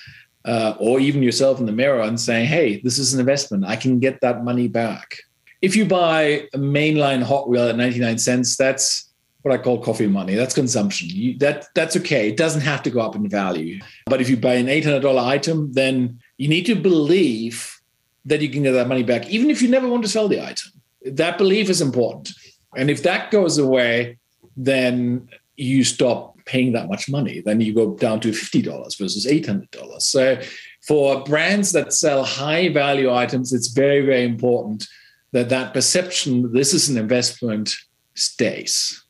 uh, 0.45 0.73
or 0.79 0.99
even 0.99 1.23
yourself 1.23 1.59
in 1.59 1.65
the 1.65 1.71
mirror 1.71 2.01
and 2.01 2.19
say, 2.19 2.45
"Hey, 2.45 2.81
this 2.83 2.97
is 2.99 3.13
an 3.13 3.19
investment. 3.19 3.65
I 3.65 3.75
can 3.75 3.99
get 3.99 4.21
that 4.21 4.43
money 4.43 4.67
back." 4.67 5.17
If 5.61 5.75
you 5.75 5.85
buy 5.85 6.47
a 6.53 6.57
mainline 6.57 7.23
Hot 7.23 7.47
Wheel 7.47 7.69
at 7.69 7.77
99 7.77 8.17
cents, 8.17 8.57
that's 8.57 9.09
what 9.43 9.53
I 9.53 9.57
call 9.57 9.79
coffee 9.79 10.07
money. 10.07 10.35
That's 10.35 10.53
consumption. 10.53 11.07
You, 11.09 11.37
that 11.39 11.67
that's 11.75 11.95
okay. 11.97 12.29
It 12.29 12.37
doesn't 12.37 12.61
have 12.61 12.83
to 12.83 12.89
go 12.89 13.01
up 13.01 13.15
in 13.15 13.27
value. 13.29 13.79
But 14.07 14.21
if 14.21 14.29
you 14.29 14.37
buy 14.37 14.55
an 14.55 14.67
$800 14.67 15.17
item, 15.17 15.71
then 15.73 16.19
you 16.37 16.47
need 16.47 16.65
to 16.65 16.75
believe 16.75 17.79
that 18.25 18.41
you 18.41 18.49
can 18.49 18.63
get 18.63 18.73
that 18.73 18.87
money 18.87 19.03
back, 19.03 19.29
even 19.29 19.49
if 19.49 19.61
you 19.61 19.69
never 19.69 19.87
want 19.87 20.03
to 20.03 20.09
sell 20.09 20.27
the 20.27 20.41
item. 20.41 20.69
That 21.05 21.37
belief 21.37 21.69
is 21.69 21.81
important. 21.81 22.31
And 22.75 22.89
if 22.89 23.03
that 23.03 23.31
goes 23.31 23.57
away, 23.57 24.17
then 24.57 25.27
you 25.57 25.83
stop 25.83 26.37
paying 26.45 26.71
that 26.73 26.87
much 26.87 27.09
money. 27.09 27.41
Then 27.41 27.61
you 27.61 27.73
go 27.73 27.95
down 27.95 28.19
to 28.21 28.29
$50 28.29 28.97
versus 28.97 29.25
$800. 29.25 30.01
So 30.01 30.41
for 30.81 31.23
brands 31.23 31.71
that 31.73 31.93
sell 31.93 32.23
high 32.23 32.69
value 32.69 33.13
items, 33.13 33.53
it's 33.53 33.67
very, 33.67 34.05
very 34.05 34.23
important 34.23 34.87
that 35.31 35.49
that 35.49 35.73
perception, 35.73 36.51
this 36.51 36.73
is 36.73 36.89
an 36.89 36.97
investment, 36.97 37.75
stays. 38.15 39.03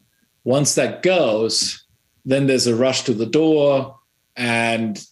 Once 0.44 0.76
that 0.76 1.02
goes, 1.02 1.86
then 2.26 2.48
there's 2.48 2.68
a 2.68 2.76
rush 2.76 3.04
to 3.04 3.14
the 3.14 3.26
door 3.26 3.98
and 4.36 5.06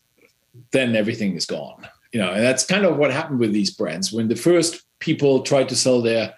then 0.71 0.95
everything 0.95 1.36
is 1.36 1.45
gone. 1.45 1.88
You 2.12 2.19
know, 2.19 2.31
and 2.31 2.43
that's 2.43 2.65
kind 2.65 2.86
of 2.86 2.98
what 2.98 3.12
happened 3.12 3.39
with 3.39 3.53
these 3.53 3.71
brands. 3.71 4.12
When 4.12 4.27
the 4.27 4.36
first 4.36 4.83
people 5.00 5.41
tried 5.41 5.69
to 5.69 5.75
sell 5.75 6.01
their 6.01 6.33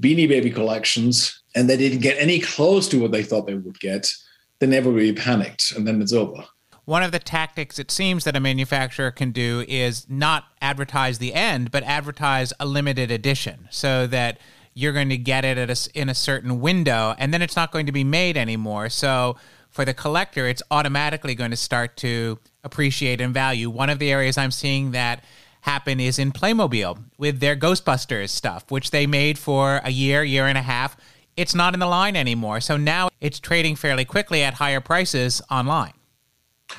Beanie 0.00 0.28
Baby 0.28 0.50
collections 0.50 1.42
and 1.56 1.68
they 1.68 1.76
didn't 1.76 2.00
get 2.00 2.16
any 2.18 2.38
close 2.38 2.86
to 2.88 3.00
what 3.00 3.10
they 3.10 3.24
thought 3.24 3.46
they 3.46 3.54
would 3.54 3.80
get, 3.80 4.12
they 4.60 4.66
never 4.66 4.90
really 4.92 5.14
panicked 5.14 5.72
and 5.72 5.86
then 5.86 6.00
it's 6.00 6.12
over. 6.12 6.44
One 6.84 7.02
of 7.02 7.10
the 7.10 7.18
tactics 7.18 7.80
it 7.80 7.90
seems 7.90 8.22
that 8.24 8.36
a 8.36 8.40
manufacturer 8.40 9.10
can 9.10 9.32
do 9.32 9.64
is 9.66 10.06
not 10.08 10.44
advertise 10.62 11.18
the 11.18 11.34
end, 11.34 11.72
but 11.72 11.82
advertise 11.82 12.52
a 12.60 12.66
limited 12.66 13.10
edition 13.10 13.66
so 13.70 14.06
that 14.06 14.38
you're 14.72 14.92
going 14.92 15.08
to 15.08 15.16
get 15.16 15.44
it 15.44 15.58
a, 15.58 15.98
in 15.98 16.08
a 16.08 16.14
certain 16.14 16.60
window 16.60 17.14
and 17.18 17.34
then 17.34 17.42
it's 17.42 17.56
not 17.56 17.72
going 17.72 17.86
to 17.86 17.92
be 17.92 18.04
made 18.04 18.36
anymore. 18.36 18.88
So 18.88 19.36
for 19.70 19.84
the 19.84 19.94
collector, 19.94 20.46
it's 20.46 20.62
automatically 20.70 21.34
going 21.34 21.50
to 21.50 21.56
start 21.56 21.96
to 21.98 22.38
appreciate 22.62 23.20
in 23.20 23.32
value. 23.32 23.68
One 23.68 23.90
of 23.90 23.98
the 23.98 24.12
areas 24.12 24.38
I'm 24.38 24.50
seeing 24.50 24.92
that 24.92 25.24
happen 25.62 25.98
is 25.98 26.18
in 26.18 26.30
Playmobil 26.30 27.02
with 27.18 27.40
their 27.40 27.56
Ghostbusters 27.56 28.28
stuff, 28.28 28.70
which 28.70 28.92
they 28.92 29.06
made 29.06 29.38
for 29.38 29.80
a 29.82 29.90
year, 29.90 30.22
year 30.22 30.46
and 30.46 30.56
a 30.56 30.62
half. 30.62 30.96
It's 31.36 31.54
not 31.54 31.74
in 31.74 31.80
the 31.80 31.86
line 31.86 32.16
anymore. 32.16 32.60
So 32.60 32.76
now 32.76 33.08
it's 33.20 33.38
trading 33.38 33.76
fairly 33.76 34.04
quickly 34.04 34.42
at 34.42 34.54
higher 34.54 34.80
prices 34.80 35.42
online. 35.50 35.92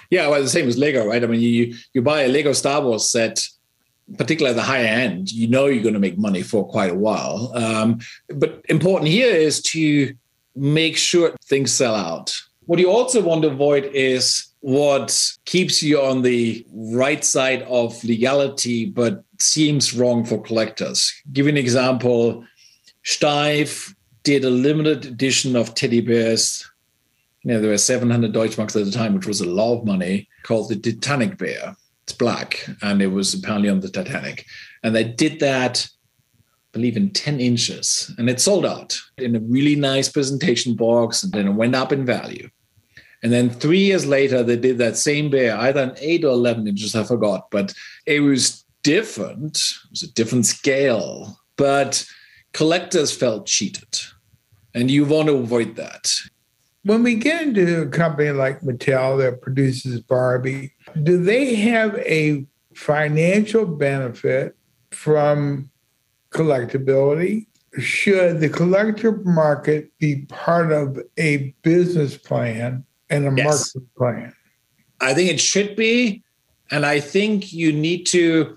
Yeah, 0.09 0.27
well, 0.27 0.41
the 0.41 0.49
same 0.49 0.67
as 0.67 0.77
Lego, 0.77 1.05
right? 1.05 1.23
I 1.23 1.27
mean, 1.27 1.39
you 1.39 1.75
you 1.93 2.01
buy 2.01 2.21
a 2.21 2.27
Lego 2.27 2.53
Star 2.53 2.81
Wars 2.81 3.09
set, 3.09 3.47
particularly 4.17 4.57
at 4.57 4.61
the 4.61 4.67
higher 4.67 4.85
end, 4.85 5.31
you 5.31 5.47
know 5.47 5.67
you're 5.67 5.83
going 5.83 5.93
to 5.93 5.99
make 5.99 6.17
money 6.17 6.41
for 6.41 6.67
quite 6.67 6.91
a 6.91 6.95
while. 6.95 7.51
Um, 7.55 7.99
but 8.29 8.61
important 8.69 9.09
here 9.11 9.33
is 9.33 9.61
to 9.63 10.13
make 10.55 10.97
sure 10.97 11.35
things 11.45 11.71
sell 11.71 11.95
out. 11.95 12.35
What 12.65 12.79
you 12.79 12.89
also 12.89 13.21
want 13.21 13.43
to 13.43 13.49
avoid 13.49 13.85
is 13.85 14.47
what 14.59 15.17
keeps 15.45 15.81
you 15.81 16.01
on 16.01 16.21
the 16.21 16.65
right 16.73 17.23
side 17.23 17.61
of 17.63 18.03
legality, 18.03 18.85
but 18.85 19.23
seems 19.39 19.93
wrong 19.93 20.25
for 20.25 20.41
collectors. 20.41 21.13
Give 21.31 21.45
you 21.45 21.51
an 21.51 21.57
example. 21.57 22.43
Steiff 23.03 23.95
did 24.27 24.43
a 24.43 24.49
limited 24.49 25.05
edition 25.05 25.55
of 25.55 25.73
teddy 25.73 26.01
bears. 26.01 26.69
You 27.43 27.53
know, 27.53 27.61
there 27.61 27.69
were 27.69 27.77
700 27.77 28.33
Deutschmarks 28.33 28.77
at 28.77 28.83
the 28.83 28.91
time, 28.91 29.15
which 29.15 29.25
was 29.25 29.39
a 29.39 29.47
lot 29.47 29.77
of 29.77 29.85
money, 29.85 30.27
called 30.43 30.67
the 30.67 30.75
Titanic 30.75 31.37
Bear. 31.37 31.77
It's 32.03 32.11
black, 32.11 32.67
and 32.81 33.01
it 33.01 33.07
was 33.07 33.33
apparently 33.33 33.69
on 33.69 33.79
the 33.79 33.87
Titanic. 33.87 34.45
And 34.83 34.93
they 34.93 35.05
did 35.05 35.39
that, 35.39 35.87
I 35.87 36.67
believe, 36.73 36.97
in 36.97 37.11
10 37.11 37.39
inches. 37.39 38.13
And 38.17 38.29
it 38.29 38.41
sold 38.41 38.65
out 38.65 38.99
in 39.17 39.33
a 39.37 39.39
really 39.39 39.77
nice 39.77 40.09
presentation 40.09 40.75
box, 40.75 41.23
and 41.23 41.31
then 41.31 41.47
it 41.47 41.53
went 41.53 41.75
up 41.75 41.93
in 41.93 42.05
value. 42.05 42.49
And 43.23 43.31
then 43.31 43.49
three 43.49 43.79
years 43.79 44.05
later, 44.05 44.43
they 44.43 44.57
did 44.57 44.77
that 44.79 44.97
same 44.97 45.29
bear, 45.29 45.55
either 45.55 45.83
an 45.83 45.95
eight 46.01 46.25
or 46.25 46.31
11 46.31 46.67
inches, 46.67 46.95
I 46.95 47.05
forgot, 47.05 47.49
but 47.49 47.73
it 48.05 48.19
was 48.19 48.65
different. 48.83 49.55
It 49.85 49.91
was 49.91 50.03
a 50.03 50.11
different 50.11 50.45
scale, 50.47 51.39
but 51.55 52.05
collectors 52.51 53.15
felt 53.15 53.45
cheated. 53.45 53.97
And 54.77 54.91
you 54.91 55.05
want 55.05 55.27
to 55.27 55.33
avoid 55.37 55.75
that. 55.77 56.13
When 56.83 57.01
we 57.01 57.15
get 57.15 57.41
into 57.41 57.81
a 57.81 57.87
company 57.87 58.29
like 58.29 58.61
Mattel 58.61 59.17
that 59.17 59.41
produces 59.41 60.01
Barbie, 60.01 60.71
do 61.01 61.21
they 61.23 61.55
have 61.55 61.95
a 61.95 62.45
financial 62.75 63.65
benefit 63.65 64.55
from 64.91 65.71
collectability? 66.29 67.47
Should 67.79 68.39
the 68.39 68.49
collector 68.49 69.13
market 69.23 69.89
be 69.97 70.27
part 70.27 70.71
of 70.71 70.99
a 71.17 71.55
business 71.63 72.15
plan 72.15 72.85
and 73.09 73.27
a 73.27 73.33
yes. 73.35 73.45
marketing 73.45 73.89
plan? 73.97 74.35
I 75.01 75.15
think 75.15 75.31
it 75.31 75.39
should 75.39 75.75
be. 75.75 76.23
And 76.69 76.85
I 76.85 76.99
think 76.99 77.51
you 77.51 77.73
need 77.73 78.05
to, 78.07 78.55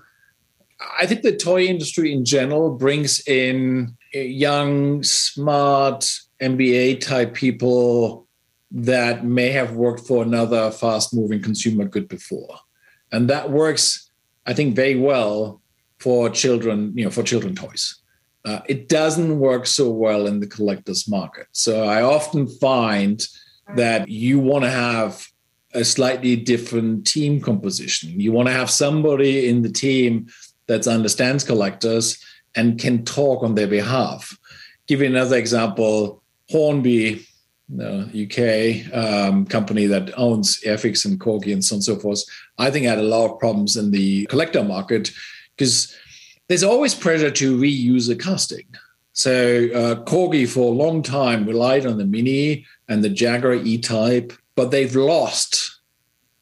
I 0.99 1.07
think 1.07 1.23
the 1.23 1.35
toy 1.35 1.63
industry 1.63 2.13
in 2.13 2.25
general 2.25 2.77
brings 2.77 3.27
in 3.27 3.97
young, 4.13 5.03
smart 5.03 6.09
MBA 6.41 7.01
type 7.01 7.33
people 7.33 8.27
that 8.71 9.25
may 9.25 9.49
have 9.49 9.73
worked 9.73 10.07
for 10.07 10.23
another 10.23 10.71
fast 10.71 11.13
moving 11.13 11.41
consumer 11.41 11.85
good 11.85 12.07
before. 12.07 12.57
And 13.11 13.29
that 13.29 13.51
works, 13.51 14.09
I 14.45 14.53
think, 14.53 14.75
very 14.75 14.95
well 14.95 15.61
for 15.99 16.29
children, 16.29 16.93
you 16.95 17.05
know, 17.05 17.11
for 17.11 17.23
children 17.23 17.55
toys. 17.55 18.01
Uh, 18.43 18.61
it 18.67 18.89
doesn't 18.89 19.37
work 19.39 19.67
so 19.67 19.89
well 19.89 20.25
in 20.25 20.39
the 20.39 20.47
collector's 20.47 21.07
market. 21.07 21.47
So 21.51 21.83
I 21.83 22.01
often 22.01 22.47
find 22.47 23.25
that 23.75 24.07
you 24.07 24.39
want 24.39 24.63
to 24.63 24.69
have 24.71 25.27
a 25.73 25.85
slightly 25.85 26.35
different 26.35 27.05
team 27.05 27.39
composition. 27.39 28.19
You 28.19 28.31
want 28.31 28.47
to 28.47 28.53
have 28.53 28.69
somebody 28.69 29.47
in 29.47 29.61
the 29.61 29.71
team 29.71 30.27
that 30.67 30.87
understands 30.87 31.43
collectors 31.43 32.17
and 32.55 32.79
can 32.79 33.05
talk 33.05 33.43
on 33.43 33.55
their 33.55 33.67
behalf. 33.67 34.37
Give 34.87 35.01
you 35.01 35.07
another 35.07 35.37
example 35.37 36.21
Hornby, 36.49 37.25
the 37.69 38.03
UK 38.25 38.93
um, 38.93 39.45
company 39.45 39.85
that 39.85 40.11
owns 40.17 40.59
Airfix 40.61 41.05
and 41.05 41.19
Corgi 41.19 41.53
and 41.53 41.63
so 41.63 41.75
on 41.75 41.77
and 41.77 41.83
so 41.83 41.95
forth, 41.95 42.23
I 42.57 42.69
think 42.69 42.85
had 42.85 42.99
a 42.99 43.03
lot 43.03 43.31
of 43.31 43.39
problems 43.39 43.77
in 43.77 43.91
the 43.91 44.25
collector 44.25 44.63
market 44.63 45.11
because 45.55 45.95
there's 46.49 46.63
always 46.63 46.93
pressure 46.93 47.31
to 47.31 47.57
reuse 47.57 48.09
a 48.09 48.15
casting. 48.15 48.65
So 49.13 49.69
uh, 49.73 50.03
Corgi 50.03 50.47
for 50.47 50.71
a 50.71 50.75
long 50.75 51.01
time 51.01 51.45
relied 51.45 51.85
on 51.85 51.97
the 51.97 52.05
Mini 52.05 52.65
and 52.89 53.03
the 53.03 53.09
Jaguar 53.09 53.53
E-Type, 53.53 54.33
but 54.55 54.71
they've 54.71 54.95
lost 54.95 55.79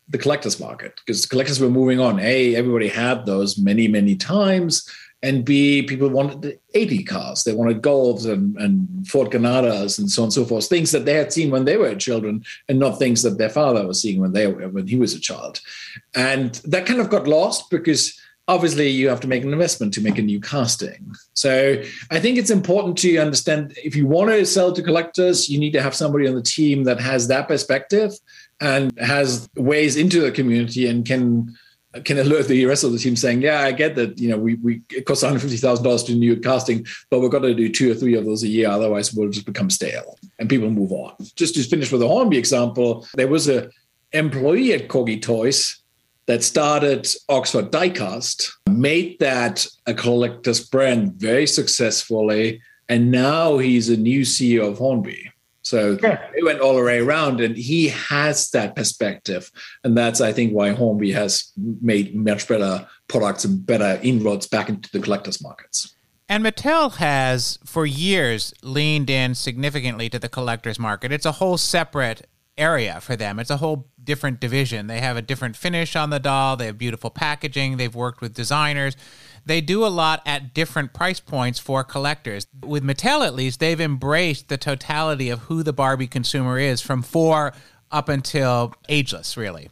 the 0.08 0.18
collectors 0.18 0.60
market 0.60 1.00
because 1.06 1.26
collectors 1.26 1.60
were 1.60 1.70
moving 1.70 2.00
on. 2.00 2.20
A, 2.20 2.56
everybody 2.56 2.88
had 2.88 3.26
those 3.26 3.58
many, 3.58 3.88
many 3.88 4.16
times. 4.16 4.90
And 5.22 5.44
B, 5.44 5.84
people 5.84 6.10
wanted 6.10 6.60
80 6.74 7.04
cars. 7.04 7.44
They 7.44 7.54
wanted 7.54 7.82
Golfs 7.82 8.26
and, 8.26 8.56
and 8.58 9.08
Ford 9.08 9.32
Granadas 9.32 10.00
and 10.00 10.10
so 10.10 10.22
on 10.22 10.28
and 10.28 10.34
so 10.34 10.46
forth, 10.46 10.68
things 10.68 10.92
that 10.92 11.06
they 11.06 11.14
had 11.14 11.34
seen 11.34 11.52
when 11.52 11.66
they 11.66 11.76
were 11.76 11.94
children 11.96 12.44
and 12.70 12.80
not 12.80 13.00
things 13.00 13.22
that 13.24 13.38
their 13.38 13.50
father 13.50 13.86
was 13.86 14.02
seeing 14.02 14.22
when 14.22 14.32
they 14.32 14.48
were, 14.48 14.70
when 14.70 14.88
he 14.88 14.96
was 14.96 15.14
a 15.14 15.20
child. 15.20 15.60
And 16.16 16.56
that 16.66 16.86
kind 16.86 17.02
of 17.02 17.10
got 17.10 17.28
lost 17.28 17.70
because 17.70 18.18
obviously 18.50 18.90
you 18.90 19.08
have 19.08 19.20
to 19.20 19.28
make 19.28 19.44
an 19.44 19.54
investment 19.54 19.94
to 19.94 20.02
make 20.02 20.18
a 20.18 20.24
new 20.24 20.42
casting. 20.42 21.14
So 21.34 21.82
I 22.10 22.20
think 22.20 22.38
it's 22.38 22.50
important 22.50 22.98
to 23.00 23.18
understand 23.18 23.74
if 23.84 23.96
you 23.96 24.08
want 24.08 24.32
to 24.32 24.46
sell 24.46 24.74
to 24.74 24.82
collectors, 24.82 25.50
you 25.50 25.60
need 25.60 25.74
to 25.74 25.82
have 25.82 25.94
somebody 25.94 26.28
on 26.28 26.36
the 26.36 26.42
team 26.42 26.84
that 26.86 27.00
has 27.00 27.28
that 27.28 27.48
perspective 27.48 28.12
and 28.60 28.98
has 29.00 29.48
ways 29.56 29.96
into 29.96 30.22
the 30.22 30.32
community 30.32 30.88
and 30.88 31.06
can 31.06 31.56
can 32.04 32.20
alert 32.20 32.48
the 32.48 32.66
rest 32.66 32.84
of 32.84 32.92
the 32.92 33.00
team 33.00 33.16
saying, 33.16 33.42
yeah, 33.42 33.62
I 33.62 33.72
get 33.72 33.96
that, 33.96 34.20
you 34.20 34.30
know, 34.30 34.38
we, 34.38 34.56
we 34.56 34.82
it 34.92 35.06
costs 35.06 35.24
$150,000 35.24 36.06
to 36.06 36.12
do 36.12 36.20
new 36.20 36.38
casting, 36.38 36.86
but 37.10 37.20
we've 37.20 37.32
got 37.32 37.40
to 37.40 37.56
do 37.56 37.70
two 37.70 37.92
or 37.92 37.96
three 37.96 38.16
of 38.16 38.26
those 38.26 38.44
a 38.44 38.48
year. 38.48 38.70
Otherwise 38.70 39.14
we'll 39.14 39.30
just 39.30 39.46
become 39.46 39.70
stale 39.70 40.18
and 40.38 40.50
people 40.50 40.70
move 40.70 40.92
on. 40.92 41.16
Just 41.36 41.56
to 41.56 41.64
finish 41.64 41.92
with 41.92 42.02
the 42.02 42.08
Hornby 42.08 42.38
example, 42.38 43.08
there 43.16 43.28
was 43.28 43.50
a 43.50 43.70
employee 44.12 44.74
at 44.74 44.88
Corgi 44.88 45.22
Toys 45.22 45.82
that 46.28 46.44
started 46.44 47.08
Oxford 47.28 47.72
Diecast, 47.72 48.52
made 48.70 49.18
that 49.20 49.66
a 49.88 49.96
collector's 49.96 50.68
brand 50.68 51.14
very 51.14 51.48
successfully, 51.48 52.62
and 52.88 53.10
now 53.10 53.58
he's 53.58 53.90
a 53.90 53.98
new 53.98 54.22
CEO 54.22 54.70
of 54.70 54.78
Hornby. 54.78 55.32
So 55.70 56.00
yeah. 56.02 56.28
it 56.36 56.44
went 56.44 56.62
all 56.62 56.76
the 56.76 56.84
way 56.84 57.00
around, 57.00 57.42
and 57.42 57.56
he 57.56 57.90
has 57.90 58.50
that 58.50 58.76
perspective, 58.76 59.52
and 59.84 59.96
that's 59.96 60.20
I 60.20 60.34
think 60.34 60.52
why 60.52 60.72
Hornby 60.72 61.12
has 61.12 61.52
made 61.56 62.16
much 62.16 62.48
better 62.48 62.88
products 63.08 63.46
and 63.46 63.64
better 63.64 64.00
inroads 64.02 64.48
back 64.48 64.68
into 64.68 64.90
the 64.92 65.00
collectors 65.00 65.44
markets. 65.44 65.94
And 66.28 66.44
Mattel 66.44 66.96
has, 66.96 67.60
for 67.64 67.86
years, 67.86 68.52
leaned 68.64 69.12
in 69.12 69.36
significantly 69.36 70.10
to 70.10 70.18
the 70.18 70.30
collector's 70.30 70.80
market. 70.80 71.12
It's 71.12 71.26
a 71.26 71.34
whole 71.34 71.58
separate 71.58 72.28
area 72.58 73.00
for 73.00 73.16
them. 73.16 73.40
It's 73.40 73.50
a 73.52 73.58
whole 73.58 73.88
different 74.04 74.40
division. 74.40 74.88
They 74.88 75.00
have 75.02 75.18
a 75.18 75.22
different 75.22 75.56
finish 75.56 75.96
on 75.96 76.10
the 76.10 76.20
doll, 76.20 76.58
they 76.58 76.66
have 76.66 76.80
beautiful 76.80 77.12
packaging, 77.12 77.78
they've 77.78 77.94
worked 77.94 78.22
with 78.22 78.34
designers. 78.34 78.98
They 79.46 79.62
do 79.62 79.86
a 79.86 79.88
lot 79.88 80.22
at 80.26 80.54
different 80.54 80.94
price 80.94 81.20
points 81.20 81.60
for 81.60 81.84
collectors. 81.84 82.48
With 82.66 82.84
Mattel, 82.84 83.26
at 83.26 83.36
least, 83.36 83.60
they've 83.60 83.80
embraced 83.80 84.48
the 84.48 84.58
totality 84.58 85.30
of 85.30 85.40
who 85.40 85.64
the 85.64 85.74
Barbie 85.74 86.08
consumer 86.08 86.60
is 86.60 86.82
from 86.82 87.02
four 87.02 87.54
up 87.92 88.10
until 88.10 88.74
ageless, 88.88 89.38
really. 89.38 89.70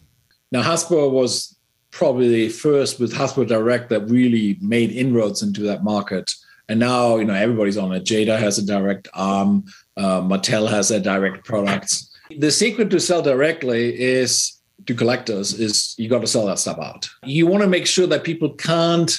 Now, 0.52 0.64
Hasbro 0.64 1.12
was 1.12 1.56
probably 1.92 2.30
the 2.30 2.50
first 2.50 3.00
with 3.00 3.14
Hasbro 3.14 3.48
Direct 3.48 3.90
that 3.90 4.10
really 4.10 4.58
made 4.62 4.92
inroads 4.92 5.42
into 5.42 5.62
that 5.64 5.84
market. 5.84 6.34
And 6.70 6.80
now, 6.80 7.18
you 7.18 7.26
know, 7.26 7.34
everybody's 7.34 7.78
on 7.78 7.92
it. 7.94 8.04
Jada 8.04 8.38
has 8.38 8.58
a 8.58 8.66
direct 8.66 9.08
arm. 9.14 9.66
Uh, 9.96 10.22
Mattel 10.22 10.70
has 10.70 10.92
a 10.92 11.00
direct 11.00 11.46
products. 11.46 12.14
The 12.38 12.52
secret 12.52 12.90
to 12.90 13.00
sell 13.00 13.22
directly 13.22 14.00
is 14.00 14.58
to 14.86 14.94
collectors 14.94 15.54
is 15.54 15.96
you 15.98 16.10
got 16.10 16.22
to 16.22 16.28
sell 16.28 16.46
that 16.46 16.60
stuff 16.60 16.78
out. 16.80 17.10
You 17.24 17.48
want 17.48 17.64
to 17.64 17.70
make 17.70 17.88
sure 17.88 18.08
that 18.08 18.24
people 18.24 18.54
can't 18.54 19.18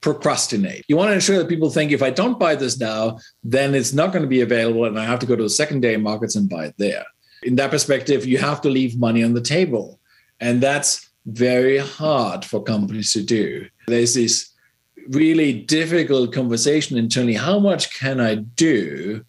procrastinate. 0.00 0.84
You 0.88 0.96
want 0.96 1.10
to 1.10 1.14
ensure 1.14 1.38
that 1.38 1.48
people 1.48 1.70
think 1.70 1.92
if 1.92 2.02
I 2.02 2.10
don't 2.10 2.38
buy 2.38 2.54
this 2.54 2.78
now, 2.78 3.18
then 3.44 3.74
it's 3.74 3.92
not 3.92 4.12
going 4.12 4.22
to 4.22 4.28
be 4.28 4.40
available 4.40 4.84
and 4.84 4.98
I 4.98 5.04
have 5.04 5.18
to 5.20 5.26
go 5.26 5.36
to 5.36 5.42
the 5.42 5.50
secondary 5.50 5.98
markets 5.98 6.36
and 6.36 6.48
buy 6.48 6.66
it 6.66 6.74
there. 6.78 7.04
In 7.42 7.56
that 7.56 7.70
perspective, 7.70 8.26
you 8.26 8.38
have 8.38 8.60
to 8.62 8.70
leave 8.70 8.98
money 8.98 9.22
on 9.22 9.34
the 9.34 9.40
table. 9.40 10.00
And 10.40 10.62
that's 10.62 11.10
very 11.26 11.78
hard 11.78 12.44
for 12.44 12.62
companies 12.62 13.12
to 13.12 13.22
do. 13.22 13.66
There's 13.86 14.14
this 14.14 14.50
really 15.08 15.52
difficult 15.52 16.32
conversation 16.32 16.96
internally 16.96 17.34
how 17.34 17.58
much 17.58 17.98
can 17.98 18.20
I 18.20 18.36
do 18.36 19.24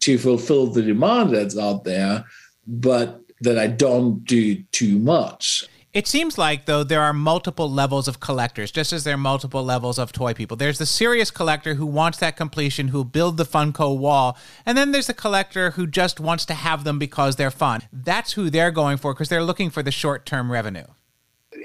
to 0.00 0.18
fulfill 0.18 0.68
the 0.68 0.82
demand 0.82 1.30
that's 1.30 1.58
out 1.58 1.84
there, 1.84 2.24
but 2.66 3.20
that 3.40 3.58
I 3.58 3.66
don't 3.66 4.24
do 4.24 4.62
too 4.72 4.98
much? 4.98 5.64
It 5.96 6.06
seems 6.06 6.36
like, 6.36 6.66
though, 6.66 6.84
there 6.84 7.00
are 7.00 7.14
multiple 7.14 7.70
levels 7.70 8.06
of 8.06 8.20
collectors, 8.20 8.70
just 8.70 8.92
as 8.92 9.04
there 9.04 9.14
are 9.14 9.16
multiple 9.16 9.64
levels 9.64 9.98
of 9.98 10.12
toy 10.12 10.34
people. 10.34 10.54
There's 10.54 10.76
the 10.76 10.84
serious 10.84 11.30
collector 11.30 11.76
who 11.76 11.86
wants 11.86 12.18
that 12.18 12.36
completion, 12.36 12.88
who 12.88 13.02
build 13.02 13.38
the 13.38 13.46
Funko 13.46 13.96
wall, 13.96 14.36
and 14.66 14.76
then 14.76 14.92
there's 14.92 15.06
the 15.06 15.14
collector 15.14 15.70
who 15.70 15.86
just 15.86 16.20
wants 16.20 16.44
to 16.44 16.52
have 16.52 16.84
them 16.84 16.98
because 16.98 17.36
they're 17.36 17.50
fun. 17.50 17.80
That's 17.90 18.32
who 18.32 18.50
they're 18.50 18.70
going 18.70 18.98
for 18.98 19.14
because 19.14 19.30
they're 19.30 19.42
looking 19.42 19.70
for 19.70 19.82
the 19.82 19.90
short 19.90 20.26
term 20.26 20.52
revenue 20.52 20.84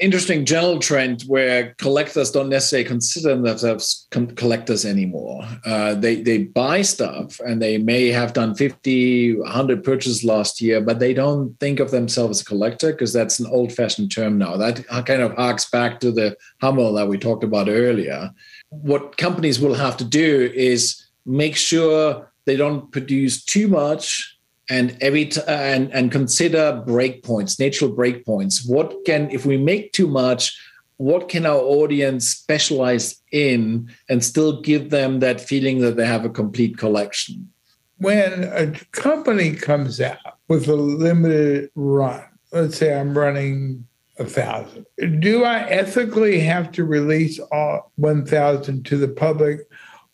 interesting 0.01 0.45
general 0.45 0.79
trend 0.79 1.21
where 1.27 1.75
collectors 1.77 2.31
don't 2.31 2.49
necessarily 2.49 2.87
consider 2.87 3.39
themselves 3.39 4.07
collectors 4.35 4.83
anymore. 4.83 5.43
Uh, 5.63 5.93
they 5.93 6.21
they 6.21 6.39
buy 6.39 6.81
stuff 6.81 7.39
and 7.39 7.61
they 7.61 7.77
may 7.77 8.07
have 8.07 8.33
done 8.33 8.55
50, 8.55 9.37
100 9.37 9.83
purchases 9.83 10.23
last 10.23 10.59
year, 10.59 10.81
but 10.81 10.99
they 10.99 11.13
don't 11.13 11.57
think 11.59 11.79
of 11.79 11.91
themselves 11.91 12.39
as 12.39 12.41
a 12.41 12.45
collector 12.45 12.91
because 12.91 13.13
that's 13.13 13.39
an 13.39 13.47
old 13.47 13.71
fashioned 13.71 14.11
term 14.11 14.37
now. 14.37 14.57
That 14.57 14.85
kind 15.05 15.21
of 15.21 15.33
harks 15.35 15.69
back 15.69 15.99
to 15.99 16.11
the 16.11 16.35
Hummel 16.59 16.93
that 16.93 17.07
we 17.07 17.17
talked 17.17 17.43
about 17.43 17.69
earlier. 17.69 18.31
What 18.69 19.17
companies 19.17 19.59
will 19.59 19.75
have 19.75 19.97
to 19.97 20.03
do 20.03 20.51
is 20.53 21.07
make 21.25 21.55
sure 21.55 22.31
they 22.45 22.55
don't 22.57 22.91
produce 22.91 23.45
too 23.45 23.67
much 23.67 24.39
and 24.71 24.97
every 25.01 25.25
t- 25.25 25.41
and 25.47 25.93
and 25.93 26.11
consider 26.13 26.81
breakpoints, 26.87 27.59
natural 27.59 27.91
breakpoints. 27.91 28.67
What 28.67 28.95
can 29.05 29.29
if 29.29 29.45
we 29.45 29.57
make 29.57 29.91
too 29.91 30.07
much? 30.07 30.57
What 30.95 31.27
can 31.27 31.45
our 31.45 31.59
audience 31.59 32.29
specialize 32.29 33.21
in 33.33 33.89
and 34.07 34.23
still 34.23 34.61
give 34.61 34.91
them 34.91 35.19
that 35.19 35.41
feeling 35.41 35.79
that 35.79 35.97
they 35.97 36.05
have 36.05 36.23
a 36.23 36.29
complete 36.29 36.77
collection? 36.77 37.51
When 37.97 38.45
a 38.45 38.71
company 38.91 39.55
comes 39.55 39.99
out 39.99 40.37
with 40.47 40.67
a 40.69 40.75
limited 40.75 41.69
run, 41.75 42.23
let's 42.53 42.77
say 42.77 42.97
I'm 42.97 43.17
running 43.17 43.85
a 44.19 44.25
thousand, 44.25 44.85
do 45.19 45.43
I 45.43 45.67
ethically 45.69 46.39
have 46.39 46.71
to 46.73 46.85
release 46.85 47.39
all 47.51 47.91
1,000 47.95 48.85
to 48.85 48.97
the 48.97 49.07
public? 49.07 49.67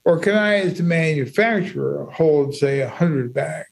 Or 0.06 0.20
can 0.20 0.36
I, 0.36 0.56
as 0.56 0.78
the 0.78 0.84
manufacturer, 0.84 2.10
hold, 2.12 2.56
say, 2.56 2.82
100 2.82 3.34
bags? 3.34 3.67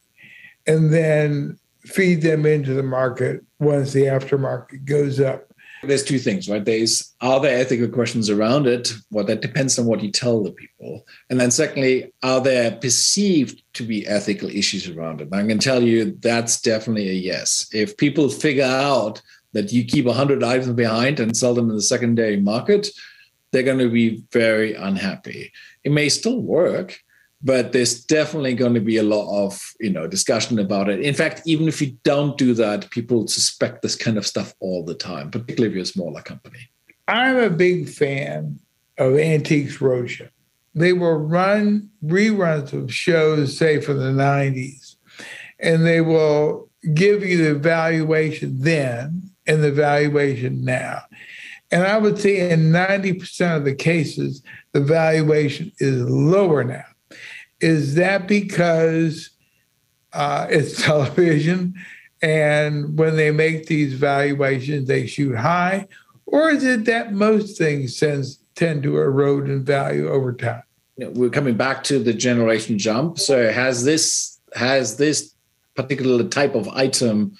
And 0.68 0.94
then 0.94 1.60
feed 1.82 2.22
them 2.22 2.46
into 2.46 2.74
the 2.74 2.84
market 2.84 3.44
once 3.60 3.94
the 3.94 4.04
aftermarket 4.04 4.86
goes 4.86 5.20
up. 5.20 5.52
There's 5.84 6.04
two 6.04 6.18
things, 6.18 6.50
right? 6.50 6.66
There's 6.66 7.14
are 7.22 7.40
there 7.40 7.60
ethical 7.60 7.88
questions 7.88 8.30
around 8.30 8.66
it? 8.66 8.92
Well, 9.12 9.26
that 9.26 9.42
depends 9.42 9.78
on 9.78 9.86
what 9.86 10.02
you 10.02 10.12
tell 10.12 10.42
the 10.42 10.52
people. 10.52 11.06
And 11.30 11.40
then 11.40 11.52
secondly, 11.52 12.12
are 12.24 12.42
there 12.42 12.72
perceived 12.72 13.62
to 13.74 13.84
be 13.84 14.08
ethical 14.08 14.50
issues 14.50 14.90
around 14.90 15.22
it? 15.22 15.26
And 15.26 15.36
I 15.36 15.46
can 15.46 15.60
tell 15.60 15.84
you 15.84 16.18
that's 16.22 16.60
definitely 16.60 17.10
a 17.10 17.14
yes. 17.14 17.68
If 17.72 17.98
people 17.98 18.30
figure 18.30 18.64
out 18.64 19.22
that 19.54 19.72
you 19.72 19.86
keep 19.86 20.06
100 20.06 20.44
items 20.44 20.74
behind 20.74 21.20
and 21.20 21.38
sell 21.38 21.54
them 21.54 21.70
in 21.70 21.76
the 21.76 21.82
secondary 21.82 22.40
market, 22.40 22.88
they're 23.52 23.64
going 23.64 23.80
to 23.80 23.90
be 23.90 24.24
very 24.32 24.74
unhappy. 24.74 25.52
It 25.84 25.92
may 25.92 26.10
still 26.10 26.42
work, 26.42 27.00
but 27.42 27.74
there's 27.74 28.04
definitely 28.04 28.54
going 28.54 28.74
to 28.74 28.80
be 28.80 28.98
a 28.98 29.04
lot 29.04 29.46
of 29.46 29.74
you 29.80 29.90
know 29.90 30.08
discussion 30.08 30.60
about 30.60 30.90
it. 30.90 31.02
In 31.02 31.14
fact 31.14 31.42
even 31.46 31.68
if 31.68 31.82
you 31.82 31.98
don't 32.04 32.38
do 32.38 32.54
that 32.56 32.90
people 32.90 33.28
suspect 33.28 33.82
this 33.82 33.96
kind 33.96 34.18
of 34.18 34.26
stuff 34.26 34.54
all 34.60 34.84
the 34.84 34.96
time 34.96 35.32
particularly 35.32 35.68
if 35.68 35.76
you're 35.76 35.84
a 35.84 35.86
smaller 35.86 36.22
company. 36.22 36.70
I'm 37.08 37.38
a 37.38 37.50
big 37.50 37.88
fan 37.88 38.60
of 38.98 39.18
antiques 39.18 39.78
roadshow. 39.78 40.30
They 40.74 40.94
will 40.94 41.18
run 41.18 41.90
reruns 42.04 42.74
of 42.74 42.94
shows 42.94 43.58
say 43.58 43.80
from 43.80 44.00
the 44.00 44.12
90s 44.12 44.96
and 45.60 45.86
they 45.86 46.02
will 46.02 46.70
give 46.94 47.24
you 47.24 47.44
the 47.44 47.56
valuation 47.56 48.60
then 48.60 49.30
and 49.48 49.64
the 49.64 49.72
valuation 49.72 50.64
now. 50.64 51.02
And 51.72 51.84
i 51.84 51.98
would 51.98 52.20
say 52.20 52.52
in 52.52 52.72
90% 52.72 53.58
of 53.58 53.66
the 53.66 53.76
cases 53.76 54.42
the 54.72 54.82
valuation 54.82 55.72
is 55.80 56.02
lower 56.10 56.64
now 56.64 56.86
is 57.66 57.96
that 57.96 58.28
because 58.28 59.32
uh, 60.14 60.46
it's 60.50 60.84
television 60.90 61.74
and 62.22 62.98
when 62.98 63.16
they 63.16 63.32
make 63.32 63.66
these 63.66 63.94
valuations, 63.94 64.88
they 64.88 65.08
shoot 65.08 65.36
high? 65.36 65.88
Or 66.28 66.52
is 66.52 66.64
it 66.64 66.86
that 66.86 67.14
most 67.14 67.58
things 67.58 68.00
tend 68.56 68.84
to 68.84 68.98
erode 68.98 69.50
in 69.50 69.64
value 69.64 70.08
over 70.08 70.34
time? 70.34 70.64
We're 70.98 71.30
coming 71.30 71.58
back 71.58 71.84
to 71.86 72.00
the 72.00 72.14
generation 72.14 72.78
jump. 72.78 73.20
So 73.20 73.52
has 73.52 73.84
this 73.84 74.40
has 74.54 74.96
this 74.98 75.34
particular 75.76 76.24
type 76.24 76.56
of 76.56 76.70
item 76.70 77.38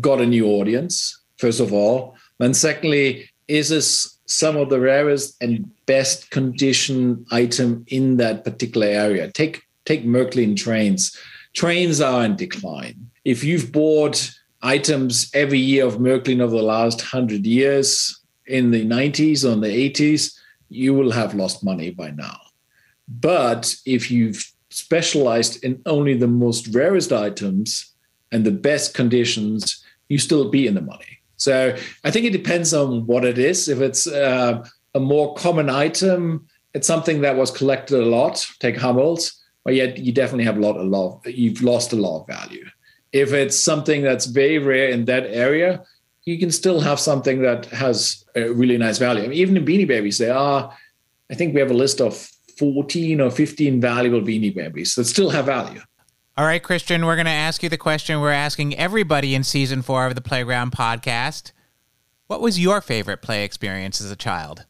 got 0.00 0.20
a 0.20 0.26
new 0.26 0.46
audience, 0.46 1.18
first 1.38 1.60
of 1.60 1.72
all? 1.72 2.16
And 2.38 2.54
secondly, 2.56 3.30
is 3.48 3.70
this 3.70 4.11
some 4.32 4.56
of 4.56 4.70
the 4.70 4.80
rarest 4.80 5.36
and 5.42 5.70
best 5.86 6.30
condition 6.30 7.26
item 7.30 7.84
in 7.88 8.16
that 8.16 8.44
particular 8.44 8.86
area. 8.86 9.30
Take 9.30 9.62
take 9.84 10.04
Märklin 10.04 10.56
trains. 10.56 11.16
Trains 11.52 12.00
are 12.00 12.24
in 12.24 12.36
decline. 12.36 13.10
If 13.24 13.44
you've 13.44 13.72
bought 13.72 14.30
items 14.62 15.30
every 15.34 15.58
year 15.58 15.84
of 15.84 15.96
Märklin 15.96 16.40
over 16.40 16.56
the 16.56 16.62
last 16.62 17.00
hundred 17.02 17.44
years 17.44 18.20
in 18.46 18.70
the 18.70 18.86
90s 18.86 19.44
or 19.44 19.52
in 19.52 19.60
the 19.60 19.90
80s, 19.90 20.34
you 20.68 20.94
will 20.94 21.10
have 21.10 21.34
lost 21.34 21.64
money 21.64 21.90
by 21.90 22.10
now. 22.12 22.38
But 23.08 23.74
if 23.84 24.10
you've 24.10 24.50
specialized 24.70 25.62
in 25.62 25.82
only 25.84 26.14
the 26.14 26.28
most 26.28 26.74
rarest 26.74 27.12
items 27.12 27.92
and 28.30 28.44
the 28.44 28.52
best 28.52 28.94
conditions, 28.94 29.84
you 30.08 30.18
still 30.18 30.48
be 30.48 30.66
in 30.66 30.74
the 30.74 30.80
money. 30.80 31.21
So 31.42 31.76
I 32.04 32.10
think 32.10 32.26
it 32.26 32.32
depends 32.32 32.72
on 32.72 33.06
what 33.06 33.24
it 33.24 33.38
is. 33.38 33.68
If 33.68 33.80
it's 33.80 34.06
uh, 34.06 34.64
a 34.94 35.00
more 35.00 35.34
common 35.34 35.68
item, 35.68 36.46
it's 36.74 36.86
something 36.86 37.20
that 37.22 37.36
was 37.36 37.50
collected 37.50 38.00
a 38.00 38.06
lot. 38.06 38.46
Take 38.60 38.76
Hummels, 38.76 39.42
but 39.64 39.74
yet 39.74 39.98
you 39.98 40.12
definitely 40.12 40.44
have 40.44 40.56
a 40.56 40.60
lot, 40.60 40.76
a 40.76 40.82
lot. 40.82 41.26
You've 41.26 41.62
lost 41.62 41.92
a 41.92 41.96
lot 41.96 42.20
of 42.20 42.26
value. 42.26 42.64
If 43.12 43.32
it's 43.32 43.58
something 43.58 44.02
that's 44.02 44.26
very 44.26 44.58
rare 44.58 44.88
in 44.88 45.04
that 45.06 45.26
area, 45.26 45.82
you 46.24 46.38
can 46.38 46.50
still 46.50 46.80
have 46.80 47.00
something 47.00 47.42
that 47.42 47.66
has 47.66 48.24
a 48.36 48.48
really 48.48 48.78
nice 48.78 48.98
value. 48.98 49.24
I 49.24 49.26
mean, 49.26 49.38
even 49.38 49.56
in 49.56 49.64
Beanie 49.64 49.88
Babies, 49.88 50.18
there 50.18 50.34
are. 50.34 50.72
I 51.30 51.34
think 51.34 51.54
we 51.54 51.60
have 51.60 51.70
a 51.70 51.74
list 51.74 52.00
of 52.00 52.14
14 52.58 53.20
or 53.20 53.30
15 53.30 53.80
valuable 53.80 54.20
Beanie 54.20 54.54
Babies 54.54 54.94
that 54.94 55.04
still 55.06 55.30
have 55.30 55.46
value. 55.46 55.80
All 56.34 56.46
right, 56.46 56.62
Christian, 56.62 57.04
we're 57.04 57.16
going 57.16 57.26
to 57.26 57.30
ask 57.30 57.62
you 57.62 57.68
the 57.68 57.76
question 57.76 58.18
we're 58.18 58.30
asking 58.30 58.74
everybody 58.78 59.34
in 59.34 59.44
season 59.44 59.82
four 59.82 60.06
of 60.06 60.14
the 60.14 60.22
Playground 60.22 60.72
podcast. 60.72 61.52
What 62.26 62.40
was 62.40 62.58
your 62.58 62.80
favorite 62.80 63.20
play 63.20 63.44
experience 63.44 64.00
as 64.00 64.10
a 64.10 64.16
child? 64.16 64.64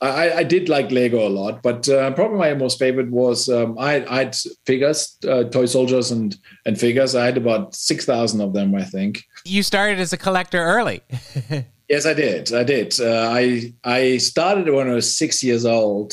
I, 0.00 0.32
I 0.32 0.42
did 0.42 0.68
like 0.68 0.90
Lego 0.90 1.24
a 1.24 1.30
lot, 1.30 1.62
but 1.62 1.88
uh, 1.88 2.10
probably 2.10 2.38
my 2.38 2.52
most 2.54 2.80
favorite 2.80 3.12
was 3.12 3.48
um, 3.48 3.78
I, 3.78 4.04
I, 4.06 4.24
had 4.24 4.36
figures, 4.66 5.16
uh, 5.26 5.44
toy 5.44 5.66
soldiers, 5.66 6.10
and 6.10 6.36
and 6.66 6.78
figures. 6.78 7.14
I 7.14 7.26
had 7.26 7.36
about 7.36 7.76
six 7.76 8.04
thousand 8.04 8.40
of 8.40 8.52
them, 8.52 8.74
I 8.74 8.82
think. 8.82 9.22
You 9.44 9.62
started 9.62 10.00
as 10.00 10.12
a 10.12 10.18
collector 10.18 10.58
early. 10.58 11.00
yes, 11.88 12.06
I 12.06 12.14
did. 12.14 12.52
I 12.52 12.64
did. 12.64 13.00
Uh, 13.00 13.30
I 13.32 13.72
I 13.84 14.16
started 14.16 14.68
when 14.68 14.90
I 14.90 14.94
was 14.94 15.16
six 15.16 15.44
years 15.44 15.64
old 15.64 16.12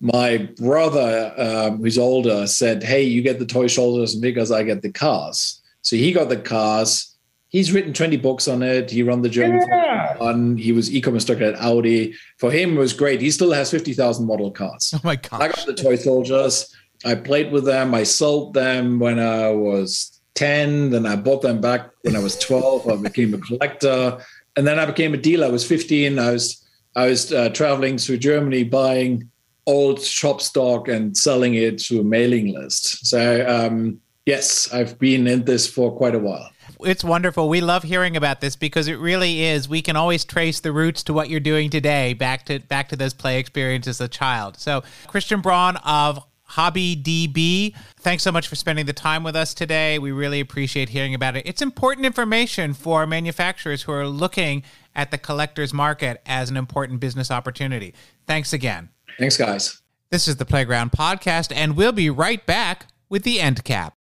my 0.00 0.48
brother, 0.56 1.34
um, 1.36 1.78
who's 1.78 1.98
older, 1.98 2.46
said, 2.46 2.82
"Hey, 2.82 3.02
you 3.02 3.22
get 3.22 3.38
the 3.38 3.46
toy 3.46 3.66
shoulders 3.66 4.14
because 4.14 4.52
I 4.52 4.62
get 4.62 4.82
the 4.82 4.92
cars." 4.92 5.60
So 5.82 5.96
he 5.96 6.12
got 6.12 6.28
the 6.28 6.36
cars. 6.36 7.16
He's 7.48 7.72
written 7.72 7.94
20 7.94 8.18
books 8.18 8.46
on 8.46 8.62
it. 8.62 8.90
He 8.90 9.02
run 9.02 9.22
the 9.22 9.28
German 9.28 9.66
yeah. 9.66 10.18
one. 10.18 10.58
He 10.58 10.72
was 10.72 10.94
e-commerce 10.94 11.24
director 11.24 11.46
at 11.46 11.64
Audi. 11.64 12.14
For 12.36 12.50
him, 12.50 12.76
it 12.76 12.78
was 12.78 12.92
great. 12.92 13.22
He 13.22 13.30
still 13.30 13.52
has 13.52 13.70
50,000 13.70 14.26
model 14.26 14.50
cars. 14.50 14.92
Oh 14.94 15.00
my 15.02 15.16
god! 15.16 15.42
I 15.42 15.48
got 15.48 15.66
the 15.66 15.74
toy 15.74 15.96
soldiers. 15.96 16.74
I 17.04 17.14
played 17.14 17.50
with 17.50 17.64
them. 17.64 17.94
I 17.94 18.02
sold 18.02 18.54
them 18.54 18.98
when 18.98 19.18
I 19.18 19.50
was 19.50 20.20
10. 20.34 20.90
Then 20.90 21.06
I 21.06 21.16
bought 21.16 21.42
them 21.42 21.60
back 21.60 21.90
when 22.02 22.16
I 22.16 22.20
was 22.20 22.38
12. 22.38 22.88
I 22.88 22.96
became 22.96 23.34
a 23.34 23.38
collector. 23.38 24.18
And 24.56 24.66
then 24.66 24.78
I 24.78 24.86
became 24.86 25.14
a 25.14 25.16
dealer. 25.16 25.46
I 25.46 25.50
was 25.50 25.66
15. 25.66 26.18
I 26.18 26.32
was 26.32 26.64
I 26.96 27.06
was 27.06 27.32
uh, 27.32 27.48
traveling 27.50 27.98
through 27.98 28.18
Germany 28.18 28.64
buying 28.64 29.30
old 29.68 30.00
shop 30.00 30.40
stock 30.40 30.88
and 30.88 31.16
selling 31.16 31.54
it 31.54 31.78
to 31.78 32.00
a 32.00 32.04
mailing 32.04 32.54
list. 32.54 33.06
So 33.06 33.46
um, 33.46 34.00
yes, 34.24 34.72
I've 34.72 34.98
been 34.98 35.26
in 35.26 35.44
this 35.44 35.68
for 35.68 35.94
quite 35.94 36.14
a 36.14 36.18
while. 36.18 36.50
It's 36.80 37.04
wonderful. 37.04 37.48
We 37.48 37.60
love 37.60 37.82
hearing 37.82 38.16
about 38.16 38.40
this 38.40 38.56
because 38.56 38.88
it 38.88 38.98
really 38.98 39.42
is. 39.42 39.68
We 39.68 39.82
can 39.82 39.96
always 39.96 40.24
trace 40.24 40.60
the 40.60 40.72
roots 40.72 41.02
to 41.04 41.12
what 41.12 41.28
you're 41.28 41.40
doing 41.40 41.70
today 41.70 42.14
back 42.14 42.44
to 42.46 42.60
back 42.60 42.88
to 42.90 42.96
those 42.96 43.14
play 43.14 43.38
experiences 43.38 44.00
as 44.00 44.06
a 44.06 44.08
child. 44.08 44.56
So, 44.58 44.82
Christian 45.06 45.40
Braun 45.40 45.76
of 45.76 46.24
Hobby 46.44 46.96
DB. 46.96 47.74
Thanks 48.00 48.22
so 48.22 48.32
much 48.32 48.48
for 48.48 48.54
spending 48.54 48.86
the 48.86 48.94
time 48.94 49.22
with 49.22 49.36
us 49.36 49.52
today. 49.52 49.98
We 49.98 50.12
really 50.12 50.40
appreciate 50.40 50.88
hearing 50.88 51.14
about 51.14 51.36
it. 51.36 51.46
It's 51.46 51.60
important 51.60 52.06
information 52.06 52.72
for 52.72 53.06
manufacturers 53.06 53.82
who 53.82 53.92
are 53.92 54.06
looking 54.06 54.62
at 54.94 55.10
the 55.10 55.18
collector's 55.18 55.74
market 55.74 56.22
as 56.24 56.48
an 56.48 56.56
important 56.56 57.00
business 57.00 57.30
opportunity. 57.30 57.92
Thanks 58.26 58.54
again. 58.54 58.88
Thanks, 59.18 59.36
guys. 59.36 59.82
This 60.10 60.28
is 60.28 60.36
the 60.36 60.44
Playground 60.44 60.92
Podcast, 60.92 61.52
and 61.54 61.76
we'll 61.76 61.92
be 61.92 62.08
right 62.08 62.44
back 62.46 62.86
with 63.08 63.24
the 63.24 63.40
end 63.40 63.64
cap. 63.64 63.94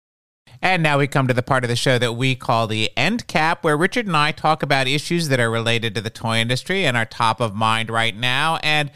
And 0.61 0.83
now 0.83 0.99
we 0.99 1.07
come 1.07 1.27
to 1.27 1.33
the 1.33 1.43
part 1.43 1.63
of 1.63 1.69
the 1.69 1.75
show 1.75 1.97
that 1.97 2.13
we 2.13 2.35
call 2.35 2.67
the 2.67 2.91
end 2.95 3.25
cap, 3.27 3.63
where 3.63 3.75
Richard 3.75 4.05
and 4.05 4.15
I 4.15 4.31
talk 4.31 4.61
about 4.61 4.87
issues 4.87 5.29
that 5.29 5.39
are 5.39 5.49
related 5.49 5.95
to 5.95 6.01
the 6.01 6.11
toy 6.11 6.37
industry 6.37 6.85
and 6.85 6.95
are 6.95 7.05
top 7.05 7.41
of 7.41 7.55
mind 7.55 7.89
right 7.89 8.15
now. 8.15 8.57
And 8.57 8.91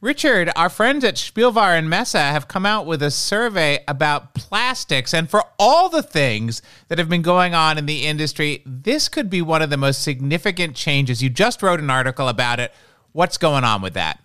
Richard, 0.00 0.50
our 0.56 0.70
friends 0.70 1.04
at 1.04 1.16
Spielwarenmesse 1.16 2.14
have 2.14 2.48
come 2.48 2.64
out 2.64 2.86
with 2.86 3.02
a 3.02 3.10
survey 3.10 3.84
about 3.86 4.34
plastics. 4.34 5.12
And 5.12 5.28
for 5.28 5.44
all 5.58 5.88
the 5.88 6.02
things 6.02 6.62
that 6.88 6.98
have 6.98 7.08
been 7.10 7.22
going 7.22 7.54
on 7.54 7.76
in 7.76 7.86
the 7.86 8.06
industry, 8.06 8.62
this 8.64 9.08
could 9.08 9.28
be 9.28 9.42
one 9.42 9.60
of 9.60 9.70
the 9.70 9.76
most 9.76 10.02
significant 10.02 10.76
changes. 10.76 11.22
You 11.22 11.28
just 11.28 11.62
wrote 11.62 11.80
an 11.80 11.90
article 11.90 12.28
about 12.28 12.58
it. 12.58 12.72
What's 13.12 13.36
going 13.36 13.64
on 13.64 13.82
with 13.82 13.94
that? 13.94 14.20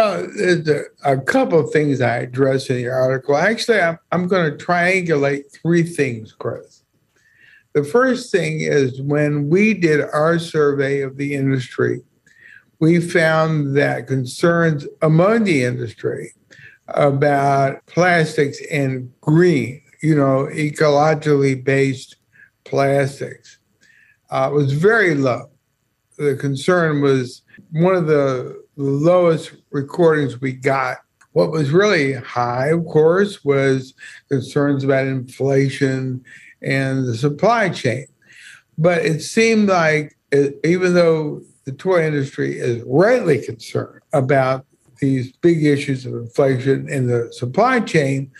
Uh, 0.00 0.28
there's 0.34 0.66
a, 1.04 1.18
couple 1.18 1.60
of 1.60 1.70
things 1.72 2.00
I 2.00 2.20
address 2.20 2.70
in 2.70 2.76
the 2.76 2.88
article. 2.88 3.36
Actually, 3.36 3.82
I'm, 3.82 3.98
I'm 4.10 4.28
going 4.28 4.50
to 4.50 4.64
triangulate 4.64 5.52
three 5.52 5.82
things, 5.82 6.32
Chris. 6.32 6.84
The 7.74 7.84
first 7.84 8.32
thing 8.32 8.62
is 8.62 9.02
when 9.02 9.50
we 9.50 9.74
did 9.74 10.00
our 10.00 10.38
survey 10.38 11.02
of 11.02 11.18
the 11.18 11.34
industry, 11.34 12.00
we 12.78 12.98
found 12.98 13.76
that 13.76 14.06
concerns 14.06 14.86
among 15.02 15.44
the 15.44 15.64
industry 15.64 16.32
about 16.88 17.84
plastics 17.84 18.58
and 18.70 19.12
green, 19.20 19.82
you 20.02 20.16
know, 20.16 20.48
ecologically 20.50 21.62
based 21.62 22.16
plastics 22.64 23.58
uh, 24.30 24.48
was 24.50 24.72
very 24.72 25.14
low. 25.14 25.50
The 26.16 26.36
concern 26.36 27.02
was 27.02 27.42
one 27.72 27.94
of 27.94 28.06
the 28.06 28.64
lowest 28.76 29.59
recordings 29.70 30.40
we 30.40 30.52
got. 30.52 30.98
What 31.32 31.50
was 31.50 31.70
really 31.70 32.14
high, 32.14 32.68
of 32.68 32.84
course, 32.86 33.44
was 33.44 33.94
concerns 34.28 34.82
about 34.82 35.06
inflation 35.06 36.24
and 36.60 37.06
the 37.06 37.16
supply 37.16 37.68
chain. 37.68 38.06
But 38.76 39.04
it 39.04 39.20
seemed 39.20 39.68
like, 39.68 40.16
even 40.32 40.94
though 40.94 41.42
the 41.64 41.72
toy 41.72 42.04
industry 42.06 42.58
is 42.58 42.82
rightly 42.86 43.40
concerned 43.40 44.00
about 44.12 44.66
these 45.00 45.32
big 45.32 45.64
issues 45.64 46.04
of 46.04 46.14
inflation 46.14 46.88
in 46.88 47.06
the 47.06 47.32
supply 47.32 47.80
chain, 47.80 48.30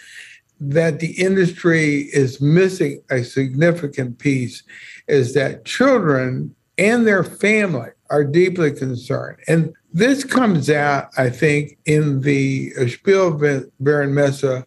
that 0.60 1.00
the 1.00 1.12
industry 1.12 2.10
is 2.12 2.40
missing 2.40 3.02
a 3.10 3.22
significant 3.22 4.18
piece 4.18 4.62
is 5.08 5.32
that 5.34 5.64
children 5.64 6.54
and 6.76 7.06
their 7.06 7.24
family 7.24 7.90
are 8.10 8.24
deeply 8.24 8.72
concerned. 8.72 9.38
And 9.46 9.72
this 9.92 10.24
comes 10.24 10.68
out, 10.68 11.10
I 11.16 11.30
think, 11.30 11.78
in 11.86 12.20
the 12.20 12.72
Spielwarenmesse 12.72 14.64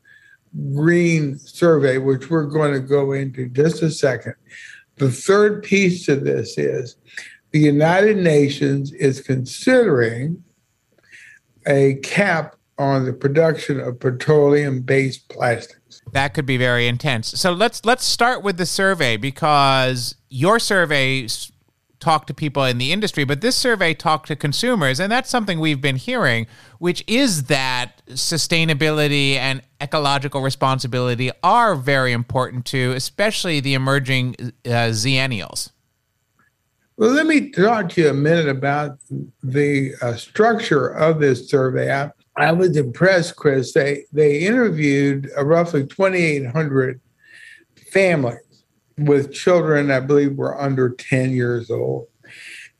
Green 0.73 1.37
Survey, 1.39 1.97
which 1.97 2.29
we're 2.29 2.45
going 2.45 2.73
to 2.73 2.79
go 2.79 3.11
into 3.11 3.49
just 3.49 3.81
a 3.81 3.91
second. 3.91 4.35
The 4.97 5.11
third 5.11 5.63
piece 5.63 6.05
to 6.05 6.15
this 6.15 6.57
is 6.57 6.95
the 7.51 7.59
United 7.59 8.17
Nations 8.17 8.91
is 8.93 9.21
considering 9.21 10.43
a 11.67 11.95
cap 11.95 12.55
on 12.77 13.05
the 13.05 13.13
production 13.13 13.79
of 13.79 13.99
petroleum-based 13.99 15.29
plastics. 15.29 16.01
That 16.11 16.33
could 16.33 16.45
be 16.45 16.57
very 16.57 16.87
intense. 16.87 17.39
So 17.39 17.53
let's 17.53 17.85
let's 17.85 18.03
start 18.03 18.43
with 18.43 18.57
the 18.57 18.65
survey 18.65 19.15
because 19.17 20.15
your 20.29 20.59
survey 20.59 21.27
talked 22.03 22.27
to 22.27 22.33
people 22.33 22.65
in 22.65 22.77
the 22.77 22.91
industry, 22.91 23.23
but 23.23 23.39
this 23.39 23.55
survey 23.55 23.93
talked 23.93 24.27
to 24.27 24.35
consumers, 24.35 24.99
and 24.99 25.09
that's 25.09 25.29
something 25.29 25.59
we've 25.59 25.79
been 25.79 25.95
hearing, 25.95 26.45
which 26.77 27.01
is 27.07 27.45
that 27.45 28.01
sustainability 28.09 29.35
and 29.35 29.61
ecological 29.79 30.41
responsibility 30.41 31.31
are 31.41 31.75
very 31.75 32.11
important 32.11 32.65
to, 32.65 32.91
especially 32.91 33.61
the 33.61 33.73
emerging 33.73 34.35
uh, 34.65 34.91
Zennials. 34.91 35.71
Well, 36.97 37.11
let 37.11 37.25
me 37.25 37.49
talk 37.49 37.89
to 37.89 38.01
you 38.01 38.09
a 38.09 38.13
minute 38.13 38.49
about 38.49 38.99
the 39.41 39.93
uh, 40.01 40.15
structure 40.15 40.89
of 40.89 41.19
this 41.19 41.49
survey. 41.49 41.91
I, 41.91 42.11
I, 42.35 42.51
was 42.51 42.77
impressed, 42.77 43.35
Chris. 43.35 43.73
They 43.73 44.03
they 44.11 44.39
interviewed 44.39 45.31
uh, 45.35 45.43
roughly 45.43 45.87
2,800 45.87 46.99
families 47.91 48.42
with 48.97 49.33
children, 49.33 49.91
I 49.91 49.99
believe, 49.99 50.35
were 50.35 50.59
under 50.59 50.89
10 50.89 51.31
years 51.31 51.71
old. 51.71 52.07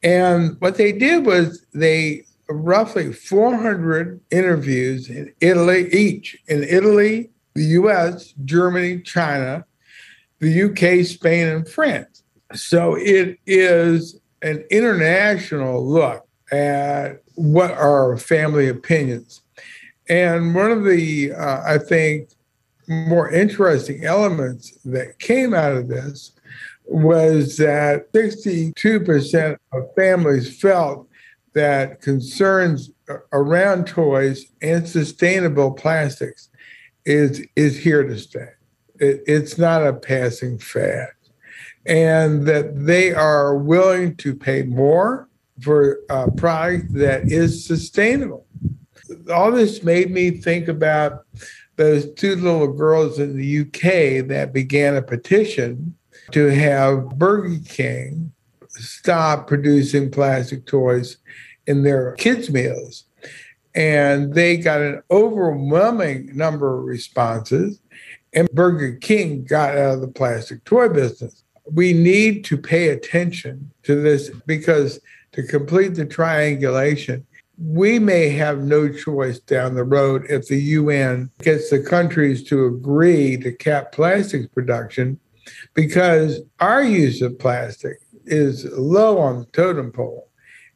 And 0.01 0.59
what 0.59 0.75
they 0.75 0.91
did 0.91 1.25
was 1.25 1.65
they 1.73 2.25
roughly 2.49 3.13
400 3.13 4.19
interviews 4.29 5.09
in 5.09 5.33
Italy 5.39 5.89
each 5.93 6.37
in 6.47 6.63
Italy, 6.63 7.31
the 7.53 7.63
U.S., 7.63 8.33
Germany, 8.43 9.01
China, 9.01 9.65
the 10.39 10.49
U.K., 10.49 11.03
Spain, 11.03 11.47
and 11.47 11.67
France 11.67 12.23
so 12.55 12.95
it 12.95 13.39
is 13.45 14.19
an 14.41 14.63
international 14.69 15.85
look 15.85 16.27
at 16.51 17.21
what 17.35 17.71
are 17.71 18.17
family 18.17 18.67
opinions. 18.67 19.41
And 20.09 20.53
one 20.53 20.71
of 20.71 20.83
the, 20.83 21.33
uh, 21.33 21.63
I 21.65 21.77
think, 21.77 22.29
more 22.87 23.31
interesting 23.31 24.03
elements 24.03 24.77
that 24.85 25.19
came 25.19 25.53
out 25.53 25.73
of 25.73 25.87
this 25.87 26.33
was 26.85 27.57
that 27.57 28.11
62% 28.13 29.57
of 29.71 29.95
families 29.95 30.59
felt 30.59 31.07
that 31.53 32.01
concerns 32.01 32.91
around 33.31 33.87
toys 33.87 34.45
and 34.61 34.87
sustainable 34.87 35.71
plastics 35.71 36.49
is 37.05 37.45
is 37.55 37.77
here 37.77 38.03
to 38.03 38.17
stay. 38.17 38.47
It, 38.99 39.23
it's 39.27 39.57
not 39.57 39.85
a 39.85 39.93
passing 39.93 40.57
fad 40.57 41.09
and 41.85 42.45
that 42.47 42.85
they 42.85 43.13
are 43.13 43.57
willing 43.57 44.15
to 44.17 44.35
pay 44.35 44.63
more 44.63 45.27
for 45.61 45.99
a 46.09 46.31
product 46.31 46.93
that 46.93 47.31
is 47.31 47.65
sustainable. 47.65 48.45
All 49.31 49.51
this 49.51 49.83
made 49.83 50.11
me 50.11 50.31
think 50.31 50.67
about 50.67 51.25
those 51.75 52.11
two 52.13 52.35
little 52.35 52.71
girls 52.71 53.19
in 53.19 53.37
the 53.37 53.61
UK 53.61 54.27
that 54.27 54.53
began 54.53 54.95
a 54.95 55.01
petition 55.01 55.95
to 56.31 56.47
have 56.47 57.09
Burger 57.17 57.59
King 57.65 58.31
stop 58.69 59.47
producing 59.47 60.09
plastic 60.09 60.65
toys 60.65 61.17
in 61.67 61.83
their 61.83 62.13
kids' 62.13 62.49
meals. 62.49 63.05
And 63.75 64.33
they 64.33 64.57
got 64.57 64.81
an 64.81 65.01
overwhelming 65.09 66.35
number 66.35 66.79
of 66.79 66.85
responses, 66.85 67.79
and 68.33 68.49
Burger 68.51 68.95
King 68.97 69.43
got 69.43 69.77
out 69.77 69.95
of 69.95 70.01
the 70.01 70.07
plastic 70.07 70.63
toy 70.63 70.89
business 70.89 71.43
we 71.71 71.93
need 71.93 72.43
to 72.45 72.57
pay 72.57 72.89
attention 72.89 73.71
to 73.83 74.01
this 74.01 74.29
because 74.45 74.99
to 75.31 75.43
complete 75.43 75.95
the 75.95 76.05
triangulation, 76.05 77.25
we 77.57 77.99
may 77.99 78.29
have 78.29 78.59
no 78.59 78.91
choice 78.91 79.39
down 79.39 79.75
the 79.75 79.83
road 79.83 80.25
if 80.29 80.47
the 80.47 80.59
UN 80.59 81.29
gets 81.39 81.69
the 81.69 81.81
countries 81.81 82.43
to 82.45 82.65
agree 82.65 83.37
to 83.37 83.51
cap 83.51 83.91
plastics 83.91 84.47
production 84.47 85.19
because 85.73 86.41
our 86.59 86.83
use 86.83 87.21
of 87.21 87.37
plastic 87.37 87.99
is 88.25 88.65
low 88.71 89.19
on 89.19 89.39
the 89.39 89.45
totem 89.47 89.91
pole. 89.91 90.29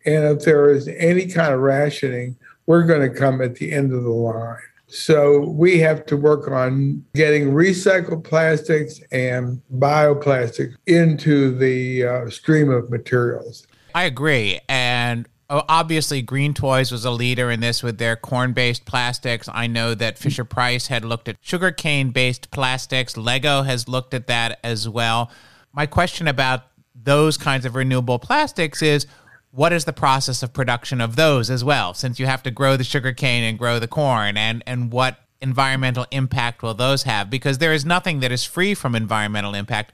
And 0.05 0.23
if 0.25 0.45
there 0.45 0.69
is 0.69 0.87
any 0.87 1.27
kind 1.27 1.53
of 1.53 1.61
rationing, 1.61 2.37
we're 2.65 2.83
going 2.83 3.01
to 3.01 3.17
come 3.17 3.41
at 3.41 3.55
the 3.55 3.71
end 3.71 3.93
of 3.93 4.03
the 4.03 4.09
line. 4.09 4.57
So 4.87 5.39
we 5.39 5.79
have 5.79 6.05
to 6.05 6.15
work 6.15 6.49
on 6.49 7.03
getting 7.13 7.51
recycled 7.51 8.23
plastics 8.23 9.01
and 9.11 9.61
bioplastics 9.75 10.75
into 10.85 11.57
the 11.57 12.05
uh, 12.05 12.29
stream 12.29 12.69
of 12.69 12.89
materials. 12.89 13.67
I 13.93 14.03
agree. 14.05 14.59
And 14.69 15.27
uh, 15.49 15.63
obviously 15.69 16.21
green 16.21 16.53
toys 16.53 16.91
was 16.91 17.05
a 17.05 17.11
leader 17.11 17.49
in 17.49 17.59
this 17.59 17.81
with 17.81 17.97
their 17.97 18.15
corn-based 18.15 18.85
plastics. 18.85 19.47
I 19.51 19.67
know 19.67 19.95
that 19.95 20.17
fisher 20.17 20.43
price 20.43 20.87
had 20.87 21.05
looked 21.05 21.27
at 21.27 21.37
sugarcane 21.41 22.09
based 22.09 22.51
plastics. 22.51 23.15
Lego 23.15 23.61
has 23.61 23.87
looked 23.87 24.13
at 24.13 24.27
that 24.27 24.59
as 24.63 24.89
well. 24.89 25.31
My 25.71 25.85
question 25.85 26.27
about 26.27 26.63
those 26.93 27.37
kinds 27.37 27.65
of 27.65 27.75
renewable 27.75 28.19
plastics 28.19 28.81
is 28.81 29.07
what 29.51 29.71
is 29.71 29.85
the 29.85 29.93
process 29.93 30.43
of 30.43 30.53
production 30.53 30.99
of 30.99 31.15
those 31.15 31.49
as 31.49 31.63
well 31.63 31.93
since 31.93 32.19
you 32.19 32.25
have 32.25 32.43
to 32.43 32.51
grow 32.51 32.75
the 32.75 32.83
sugar 32.83 33.13
cane 33.13 33.43
and 33.43 33.57
grow 33.57 33.79
the 33.79 33.87
corn 33.87 34.35
and 34.35 34.61
and 34.67 34.91
what 34.91 35.19
environmental 35.39 36.05
impact 36.11 36.61
will 36.61 36.73
those 36.73 37.03
have? 37.03 37.29
Because 37.29 37.59
there 37.59 37.73
is 37.73 37.85
nothing 37.85 38.19
that 38.19 38.31
is 38.31 38.43
free 38.43 38.73
from 38.73 38.95
environmental 38.95 39.53
impact. 39.53 39.93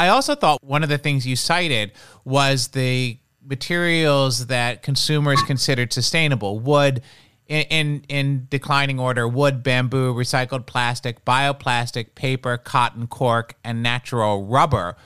I 0.00 0.08
also 0.08 0.34
thought 0.34 0.62
one 0.62 0.82
of 0.82 0.88
the 0.88 0.98
things 0.98 1.26
you 1.26 1.36
cited 1.36 1.92
was 2.24 2.68
the 2.68 3.18
materials 3.46 4.46
that 4.46 4.82
consumers 4.82 5.42
considered 5.42 5.92
sustainable? 5.92 6.58
Wood 6.58 7.02
in, 7.46 7.62
in, 7.64 8.04
in 8.08 8.46
declining 8.50 8.98
order 8.98 9.28
wood 9.28 9.62
bamboo 9.62 10.14
recycled 10.14 10.66
plastic 10.66 11.24
bioplastic 11.24 12.14
paper 12.14 12.56
cotton 12.56 13.06
cork 13.06 13.54
and 13.62 13.82
natural 13.82 14.46
rubber 14.46 14.96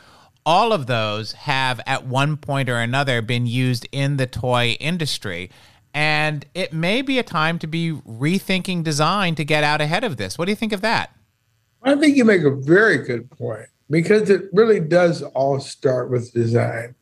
all 0.48 0.72
of 0.72 0.86
those 0.86 1.32
have 1.32 1.78
at 1.86 2.06
one 2.06 2.38
point 2.38 2.70
or 2.70 2.78
another 2.78 3.20
been 3.20 3.46
used 3.46 3.86
in 3.92 4.16
the 4.16 4.26
toy 4.26 4.78
industry? 4.80 5.50
And 5.92 6.46
it 6.54 6.72
may 6.72 7.02
be 7.02 7.18
a 7.18 7.22
time 7.22 7.58
to 7.58 7.66
be 7.66 7.92
rethinking 7.92 8.82
design 8.82 9.34
to 9.34 9.44
get 9.44 9.62
out 9.62 9.82
ahead 9.82 10.04
of 10.04 10.16
this. 10.16 10.38
What 10.38 10.46
do 10.46 10.52
you 10.52 10.56
think 10.56 10.72
of 10.72 10.80
that? 10.80 11.14
I 11.82 11.96
think 11.96 12.16
you 12.16 12.24
make 12.24 12.44
a 12.44 12.50
very 12.50 12.96
good 12.96 13.30
point 13.30 13.66
because 13.90 14.30
it 14.30 14.44
really 14.54 14.80
does 14.80 15.22
all 15.22 15.60
start 15.60 16.10
with 16.10 16.32
design 16.32 16.94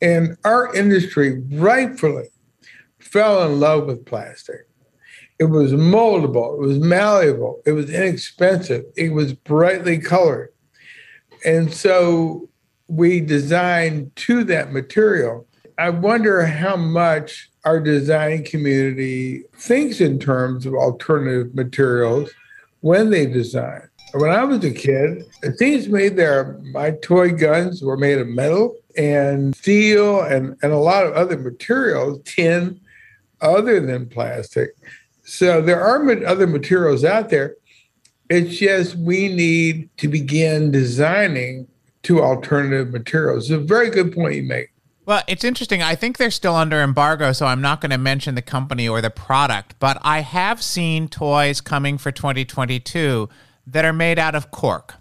and 0.00 0.36
our 0.44 0.74
industry 0.74 1.42
rightfully 1.52 2.28
fell 2.98 3.44
in 3.46 3.60
love 3.60 3.86
with 3.86 4.04
plastic. 4.04 4.66
It 5.38 5.44
was 5.44 5.72
moldable, 5.72 6.54
it 6.54 6.60
was 6.60 6.78
malleable, 6.78 7.62
it 7.64 7.72
was 7.72 7.90
inexpensive, 7.90 8.84
it 8.96 9.12
was 9.12 9.32
brightly 9.32 9.98
colored. 9.98 10.52
And 11.44 11.72
so 11.72 12.48
we 12.88 13.20
designed 13.20 14.14
to 14.16 14.42
that 14.44 14.72
material. 14.72 15.46
I 15.78 15.90
wonder 15.90 16.44
how 16.44 16.76
much 16.76 17.50
our 17.64 17.78
design 17.78 18.44
community 18.44 19.44
thinks 19.56 20.00
in 20.00 20.18
terms 20.18 20.66
of 20.66 20.74
alternative 20.74 21.54
materials 21.54 22.30
when 22.80 23.10
they 23.10 23.26
design. 23.26 23.87
When 24.12 24.30
I 24.30 24.44
was 24.44 24.64
a 24.64 24.70
kid, 24.72 25.24
to 25.42 25.88
me 25.88 26.08
there 26.08 26.58
my 26.72 26.92
toy 27.02 27.32
guns 27.32 27.82
were 27.82 27.96
made 27.96 28.18
of 28.18 28.28
metal 28.28 28.76
and 28.96 29.54
steel 29.54 30.22
and, 30.22 30.56
and 30.62 30.72
a 30.72 30.78
lot 30.78 31.06
of 31.06 31.12
other 31.12 31.36
materials, 31.38 32.20
tin, 32.24 32.80
other 33.40 33.80
than 33.80 34.08
plastic. 34.08 34.70
So 35.24 35.60
there 35.60 35.80
are 35.80 36.26
other 36.26 36.46
materials 36.46 37.04
out 37.04 37.28
there. 37.28 37.56
It's 38.30 38.56
just 38.56 38.96
we 38.96 39.28
need 39.28 39.90
to 39.98 40.08
begin 40.08 40.70
designing 40.70 41.68
to 42.04 42.22
alternative 42.22 42.92
materials. 42.92 43.50
It's 43.50 43.62
a 43.62 43.64
very 43.64 43.90
good 43.90 44.14
point 44.14 44.36
you 44.36 44.42
make. 44.42 44.70
Well, 45.04 45.22
it's 45.26 45.44
interesting. 45.44 45.82
I 45.82 45.94
think 45.94 46.18
they're 46.18 46.30
still 46.30 46.54
under 46.54 46.82
embargo, 46.82 47.32
so 47.32 47.46
I'm 47.46 47.62
not 47.62 47.80
going 47.80 47.90
to 47.90 47.98
mention 47.98 48.34
the 48.34 48.42
company 48.42 48.86
or 48.86 49.00
the 49.00 49.10
product, 49.10 49.74
but 49.78 49.98
I 50.02 50.20
have 50.20 50.62
seen 50.62 51.08
toys 51.08 51.62
coming 51.62 51.96
for 51.96 52.12
2022 52.12 53.28
that 53.72 53.84
are 53.84 53.92
made 53.92 54.18
out 54.18 54.34
of 54.34 54.50
cork. 54.50 54.94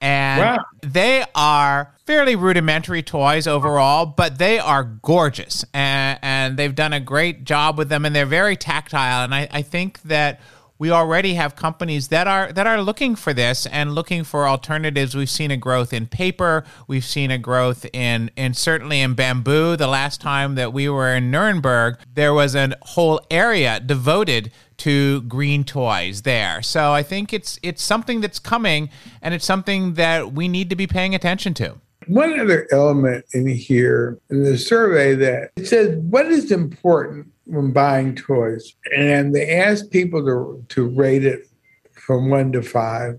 And 0.00 0.40
wow. 0.40 0.64
they 0.82 1.24
are 1.34 1.94
fairly 2.04 2.36
rudimentary 2.36 3.02
toys 3.02 3.46
overall, 3.46 4.06
but 4.06 4.38
they 4.38 4.58
are 4.58 4.84
gorgeous. 4.84 5.64
And, 5.72 6.18
and 6.22 6.56
they've 6.56 6.74
done 6.74 6.92
a 6.92 7.00
great 7.00 7.44
job 7.44 7.78
with 7.78 7.88
them, 7.88 8.04
and 8.04 8.14
they're 8.14 8.26
very 8.26 8.56
tactile. 8.56 9.24
And 9.24 9.34
I, 9.34 9.48
I 9.50 9.62
think 9.62 10.02
that 10.02 10.40
we 10.78 10.90
already 10.90 11.34
have 11.34 11.56
companies 11.56 12.08
that 12.08 12.26
are 12.26 12.52
that 12.52 12.66
are 12.66 12.82
looking 12.82 13.16
for 13.16 13.32
this 13.32 13.66
and 13.66 13.94
looking 13.94 14.24
for 14.24 14.46
alternatives. 14.46 15.14
We've 15.14 15.30
seen 15.30 15.50
a 15.50 15.56
growth 15.56 15.92
in 15.92 16.06
paper. 16.06 16.64
We've 16.86 17.04
seen 17.04 17.30
a 17.30 17.38
growth 17.38 17.86
in 17.92 18.30
in 18.36 18.52
certainly 18.52 19.00
in 19.00 19.14
bamboo. 19.14 19.76
The 19.76 19.86
last 19.86 20.20
time 20.20 20.54
that 20.56 20.72
we 20.72 20.88
were 20.88 21.14
in 21.14 21.30
Nuremberg, 21.30 21.98
there 22.12 22.34
was 22.34 22.54
a 22.54 22.76
whole 22.82 23.20
area 23.30 23.80
devoted 23.80 24.52
to 24.78 25.22
green 25.22 25.64
toys 25.64 26.22
there. 26.22 26.62
So 26.62 26.92
I 26.92 27.02
think 27.02 27.32
it's 27.32 27.58
it's 27.62 27.82
something 27.82 28.20
that's 28.20 28.38
coming 28.38 28.90
and 29.22 29.34
it's 29.34 29.44
something 29.44 29.94
that 29.94 30.32
we 30.32 30.48
need 30.48 30.70
to 30.70 30.76
be 30.76 30.86
paying 30.86 31.14
attention 31.14 31.54
to. 31.54 31.76
One 32.06 32.38
other 32.38 32.68
element 32.70 33.24
in 33.32 33.48
here 33.48 34.18
in 34.30 34.44
the 34.44 34.56
survey 34.56 35.14
that 35.16 35.50
it 35.56 35.66
says 35.66 35.96
what 35.96 36.26
is 36.26 36.52
important 36.52 37.32
when 37.46 37.72
buying 37.72 38.14
toys, 38.14 38.74
and 38.94 39.34
they 39.34 39.50
asked 39.56 39.90
people 39.90 40.24
to 40.24 40.64
to 40.68 40.88
rate 40.88 41.24
it 41.24 41.48
from 41.92 42.30
one 42.30 42.52
to 42.52 42.62
five, 42.62 43.18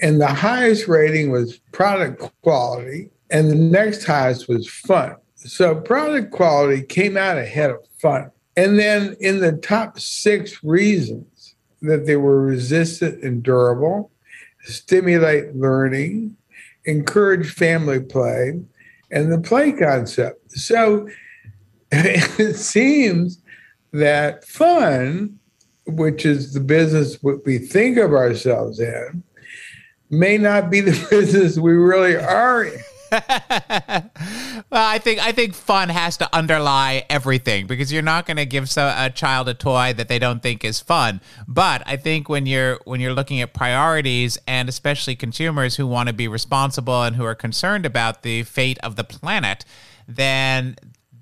and 0.00 0.20
the 0.20 0.28
highest 0.28 0.88
rating 0.88 1.30
was 1.30 1.58
product 1.72 2.32
quality, 2.42 3.10
and 3.30 3.50
the 3.50 3.54
next 3.54 4.04
highest 4.04 4.48
was 4.48 4.68
fun. 4.68 5.16
So 5.34 5.74
product 5.74 6.32
quality 6.32 6.82
came 6.82 7.16
out 7.16 7.38
ahead 7.38 7.70
of 7.70 7.78
fun. 7.98 8.30
And 8.56 8.78
then 8.78 9.16
in 9.20 9.40
the 9.40 9.52
top 9.52 10.00
six 10.00 10.62
reasons 10.62 11.54
that 11.82 12.06
they 12.06 12.16
were 12.16 12.42
resistant 12.42 13.22
and 13.22 13.42
durable, 13.42 14.10
stimulate 14.64 15.54
learning, 15.54 16.36
encourage 16.84 17.52
family 17.52 18.00
play, 18.00 18.60
and 19.10 19.32
the 19.32 19.40
play 19.40 19.72
concept. 19.72 20.52
So 20.52 21.08
it 21.92 22.56
seems 22.56 23.40
that 23.92 24.44
fun, 24.44 25.38
which 25.86 26.24
is 26.24 26.52
the 26.52 26.60
business 26.60 27.18
we 27.22 27.58
think 27.58 27.98
of 27.98 28.12
ourselves 28.12 28.78
in, 28.78 29.22
may 30.10 30.38
not 30.38 30.70
be 30.70 30.80
the 30.80 31.06
business 31.10 31.58
we 31.58 31.72
really 31.72 32.16
are 32.16 32.64
in. 32.64 32.80
well, 34.70 34.88
I 34.88 34.98
think 34.98 35.20
I 35.20 35.32
think 35.32 35.54
fun 35.54 35.88
has 35.88 36.16
to 36.18 36.34
underlie 36.34 37.04
everything 37.10 37.66
because 37.66 37.92
you're 37.92 38.02
not 38.02 38.24
going 38.24 38.36
to 38.36 38.46
give 38.46 38.70
so, 38.70 38.94
a 38.96 39.10
child 39.10 39.48
a 39.48 39.54
toy 39.54 39.92
that 39.96 40.08
they 40.08 40.18
don't 40.18 40.42
think 40.42 40.64
is 40.64 40.80
fun. 40.80 41.20
But 41.48 41.82
I 41.86 41.96
think 41.96 42.28
when 42.28 42.46
you're 42.46 42.78
when 42.84 43.00
you're 43.00 43.14
looking 43.14 43.40
at 43.40 43.52
priorities 43.52 44.38
and 44.46 44.68
especially 44.68 45.16
consumers 45.16 45.76
who 45.76 45.86
want 45.86 46.08
to 46.08 46.12
be 46.12 46.28
responsible 46.28 47.02
and 47.02 47.16
who 47.16 47.24
are 47.24 47.34
concerned 47.34 47.84
about 47.84 48.22
the 48.22 48.44
fate 48.44 48.78
of 48.78 48.94
the 48.94 49.04
planet, 49.04 49.64
then 50.06 50.76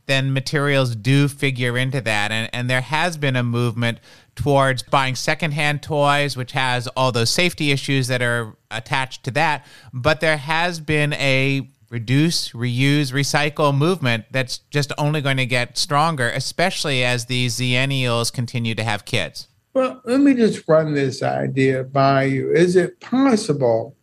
then 0.09 0.33
materials 0.33 0.97
do 0.97 1.29
figure 1.29 1.79
into 1.79 2.01
that. 2.01 2.33
And, 2.33 2.51
and 2.53 2.69
there 2.69 2.81
has 2.81 3.17
been 3.17 3.37
a 3.37 3.43
movement 3.43 4.01
towards 4.35 4.83
buying 4.83 5.15
secondhand 5.15 5.83
toys, 5.83 6.37
which 6.37 6.53
has 6.53 6.89
all 6.89 7.13
those 7.13 7.31
safety 7.31 7.71
issues 7.71 8.09
that 8.09 8.23
are 8.23 8.57
attached 8.71 9.25
to 9.25 9.31
that. 9.33 9.67
But 9.93 10.21
there 10.21 10.39
has 10.39 10.81
been 10.81 11.13
a 11.13 11.69
reduce, 11.91 12.51
reuse, 12.51 13.13
recycle 13.13 13.77
movement 13.77 14.25
that's 14.31 14.59
just 14.71 14.93
only 14.99 15.21
going 15.21 15.37
to 15.39 15.47
get 15.47 15.79
stronger, 15.79 16.29
especially 16.31 17.05
as 17.05 17.27
these 17.27 17.59
Xennials 17.59 18.33
continue 18.33 18.75
to 18.75 18.85
have 18.85 19.05
kids. 19.05 19.49
Well, 19.75 20.01
let 20.05 20.21
me 20.21 20.35
just 20.35 20.67
run 20.69 20.95
this 20.95 21.23
idea 21.23 21.85
by 21.85 22.25
you. 22.25 22.53
Is 22.53 22.77
it 22.77 23.01
possible 23.01 23.97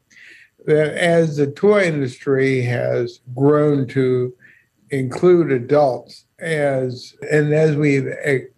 that 0.65 0.95
as 0.95 1.38
the 1.38 1.48
toy 1.48 1.84
industry 1.84 2.62
has 2.62 3.19
grown 3.36 3.88
to 3.88 4.34
include 4.89 5.52
adults 5.52 6.26
as 6.39 7.13
and 7.32 7.54
as 7.54 7.76
we've 7.76 8.08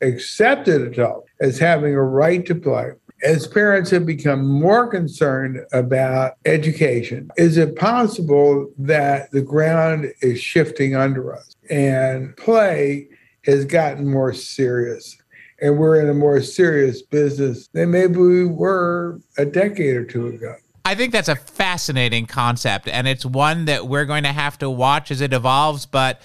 accepted 0.02 0.82
adults 0.82 1.30
as 1.40 1.60
having 1.60 1.94
a 1.94 2.04
right 2.04 2.46
to 2.46 2.56
play 2.56 2.92
as 3.24 3.48
parents 3.48 3.90
have 3.92 4.06
become 4.06 4.48
more 4.48 4.88
concerned 4.88 5.60
about 5.74 6.34
education, 6.46 7.30
is 7.38 7.58
it 7.58 7.76
possible 7.76 8.72
that 8.78 9.32
the 9.32 9.42
ground 9.42 10.12
is 10.22 10.40
shifting 10.40 10.96
under 10.96 11.36
us 11.36 11.56
and 11.70 12.36
play 12.38 13.08
has 13.46 13.66
gotten 13.66 14.08
more 14.08 14.34
serious? 14.34 15.18
And 15.60 15.80
we're 15.80 16.00
in 16.02 16.10
a 16.10 16.14
more 16.14 16.42
serious 16.42 17.02
business 17.02 17.68
than 17.74 17.90
maybe 17.90 18.18
we 18.18 18.46
were 18.46 19.20
a 19.38 19.46
decade 19.46 19.96
or 19.96 20.06
two 20.06 20.28
ago. 20.28 20.56
I 20.86 20.96
think 20.96 21.12
that's 21.12 21.28
a 21.28 21.36
fascinating 21.36 22.28
concept, 22.28 22.88
and 22.88 23.08
it's 23.08 23.26
one 23.26 23.66
that 23.66 23.88
we're 23.88 24.06
going 24.06 24.24
to 24.24 24.32
have 24.32 24.58
to 24.60 24.70
watch 24.70 25.12
as 25.12 25.20
it 25.20 25.34
evolves. 25.34 25.86
But 25.86 26.22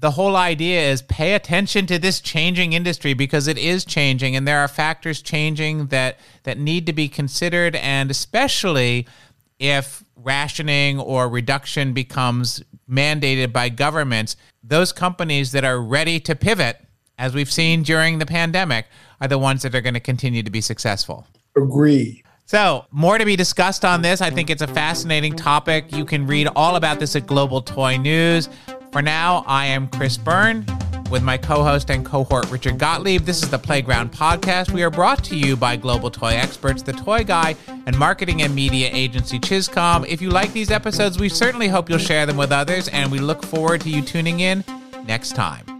the 0.00 0.10
whole 0.10 0.36
idea 0.36 0.80
is 0.90 1.02
pay 1.02 1.34
attention 1.34 1.86
to 1.86 1.98
this 1.98 2.20
changing 2.20 2.72
industry 2.72 3.14
because 3.14 3.46
it 3.48 3.58
is 3.58 3.84
changing 3.84 4.36
and 4.36 4.46
there 4.46 4.58
are 4.58 4.68
factors 4.68 5.22
changing 5.22 5.86
that 5.86 6.18
that 6.42 6.58
need 6.58 6.86
to 6.86 6.92
be 6.92 7.08
considered 7.08 7.76
and 7.76 8.10
especially 8.10 9.06
if 9.58 10.04
rationing 10.16 10.98
or 10.98 11.28
reduction 11.28 11.92
becomes 11.92 12.62
mandated 12.90 13.52
by 13.52 13.68
governments 13.68 14.36
those 14.62 14.92
companies 14.92 15.52
that 15.52 15.64
are 15.64 15.80
ready 15.80 16.18
to 16.18 16.34
pivot 16.34 16.78
as 17.18 17.34
we've 17.34 17.52
seen 17.52 17.82
during 17.82 18.18
the 18.18 18.26
pandemic 18.26 18.86
are 19.20 19.28
the 19.28 19.38
ones 19.38 19.62
that 19.62 19.74
are 19.74 19.80
going 19.80 19.94
to 19.94 20.00
continue 20.00 20.42
to 20.42 20.50
be 20.50 20.60
successful 20.60 21.26
agree 21.56 22.24
so, 22.46 22.84
more 22.90 23.16
to 23.16 23.24
be 23.24 23.36
discussed 23.36 23.86
on 23.86 24.02
this. 24.02 24.20
I 24.20 24.28
think 24.28 24.50
it's 24.50 24.60
a 24.60 24.66
fascinating 24.66 25.34
topic. 25.34 25.96
You 25.96 26.04
can 26.04 26.26
read 26.26 26.46
all 26.54 26.76
about 26.76 27.00
this 27.00 27.16
at 27.16 27.26
Global 27.26 27.62
Toy 27.62 27.96
News. 27.96 28.50
For 28.94 29.02
now, 29.02 29.42
I 29.48 29.66
am 29.66 29.88
Chris 29.88 30.16
Byrne 30.16 30.64
with 31.10 31.20
my 31.20 31.36
co 31.36 31.64
host 31.64 31.90
and 31.90 32.06
cohort 32.06 32.48
Richard 32.48 32.78
Gottlieb. 32.78 33.22
This 33.22 33.42
is 33.42 33.50
the 33.50 33.58
Playground 33.58 34.12
Podcast. 34.12 34.70
We 34.70 34.84
are 34.84 34.90
brought 34.90 35.24
to 35.24 35.36
you 35.36 35.56
by 35.56 35.74
Global 35.74 36.12
Toy 36.12 36.34
Experts, 36.34 36.80
the 36.80 36.92
Toy 36.92 37.24
Guy, 37.24 37.56
and 37.86 37.98
marketing 37.98 38.42
and 38.42 38.54
media 38.54 38.88
agency 38.92 39.40
ChizComm. 39.40 40.06
If 40.06 40.22
you 40.22 40.30
like 40.30 40.52
these 40.52 40.70
episodes, 40.70 41.18
we 41.18 41.28
certainly 41.28 41.66
hope 41.66 41.90
you'll 41.90 41.98
share 41.98 42.24
them 42.24 42.36
with 42.36 42.52
others, 42.52 42.86
and 42.86 43.10
we 43.10 43.18
look 43.18 43.42
forward 43.42 43.80
to 43.80 43.90
you 43.90 44.00
tuning 44.00 44.38
in 44.38 44.62
next 45.08 45.34
time. 45.34 45.73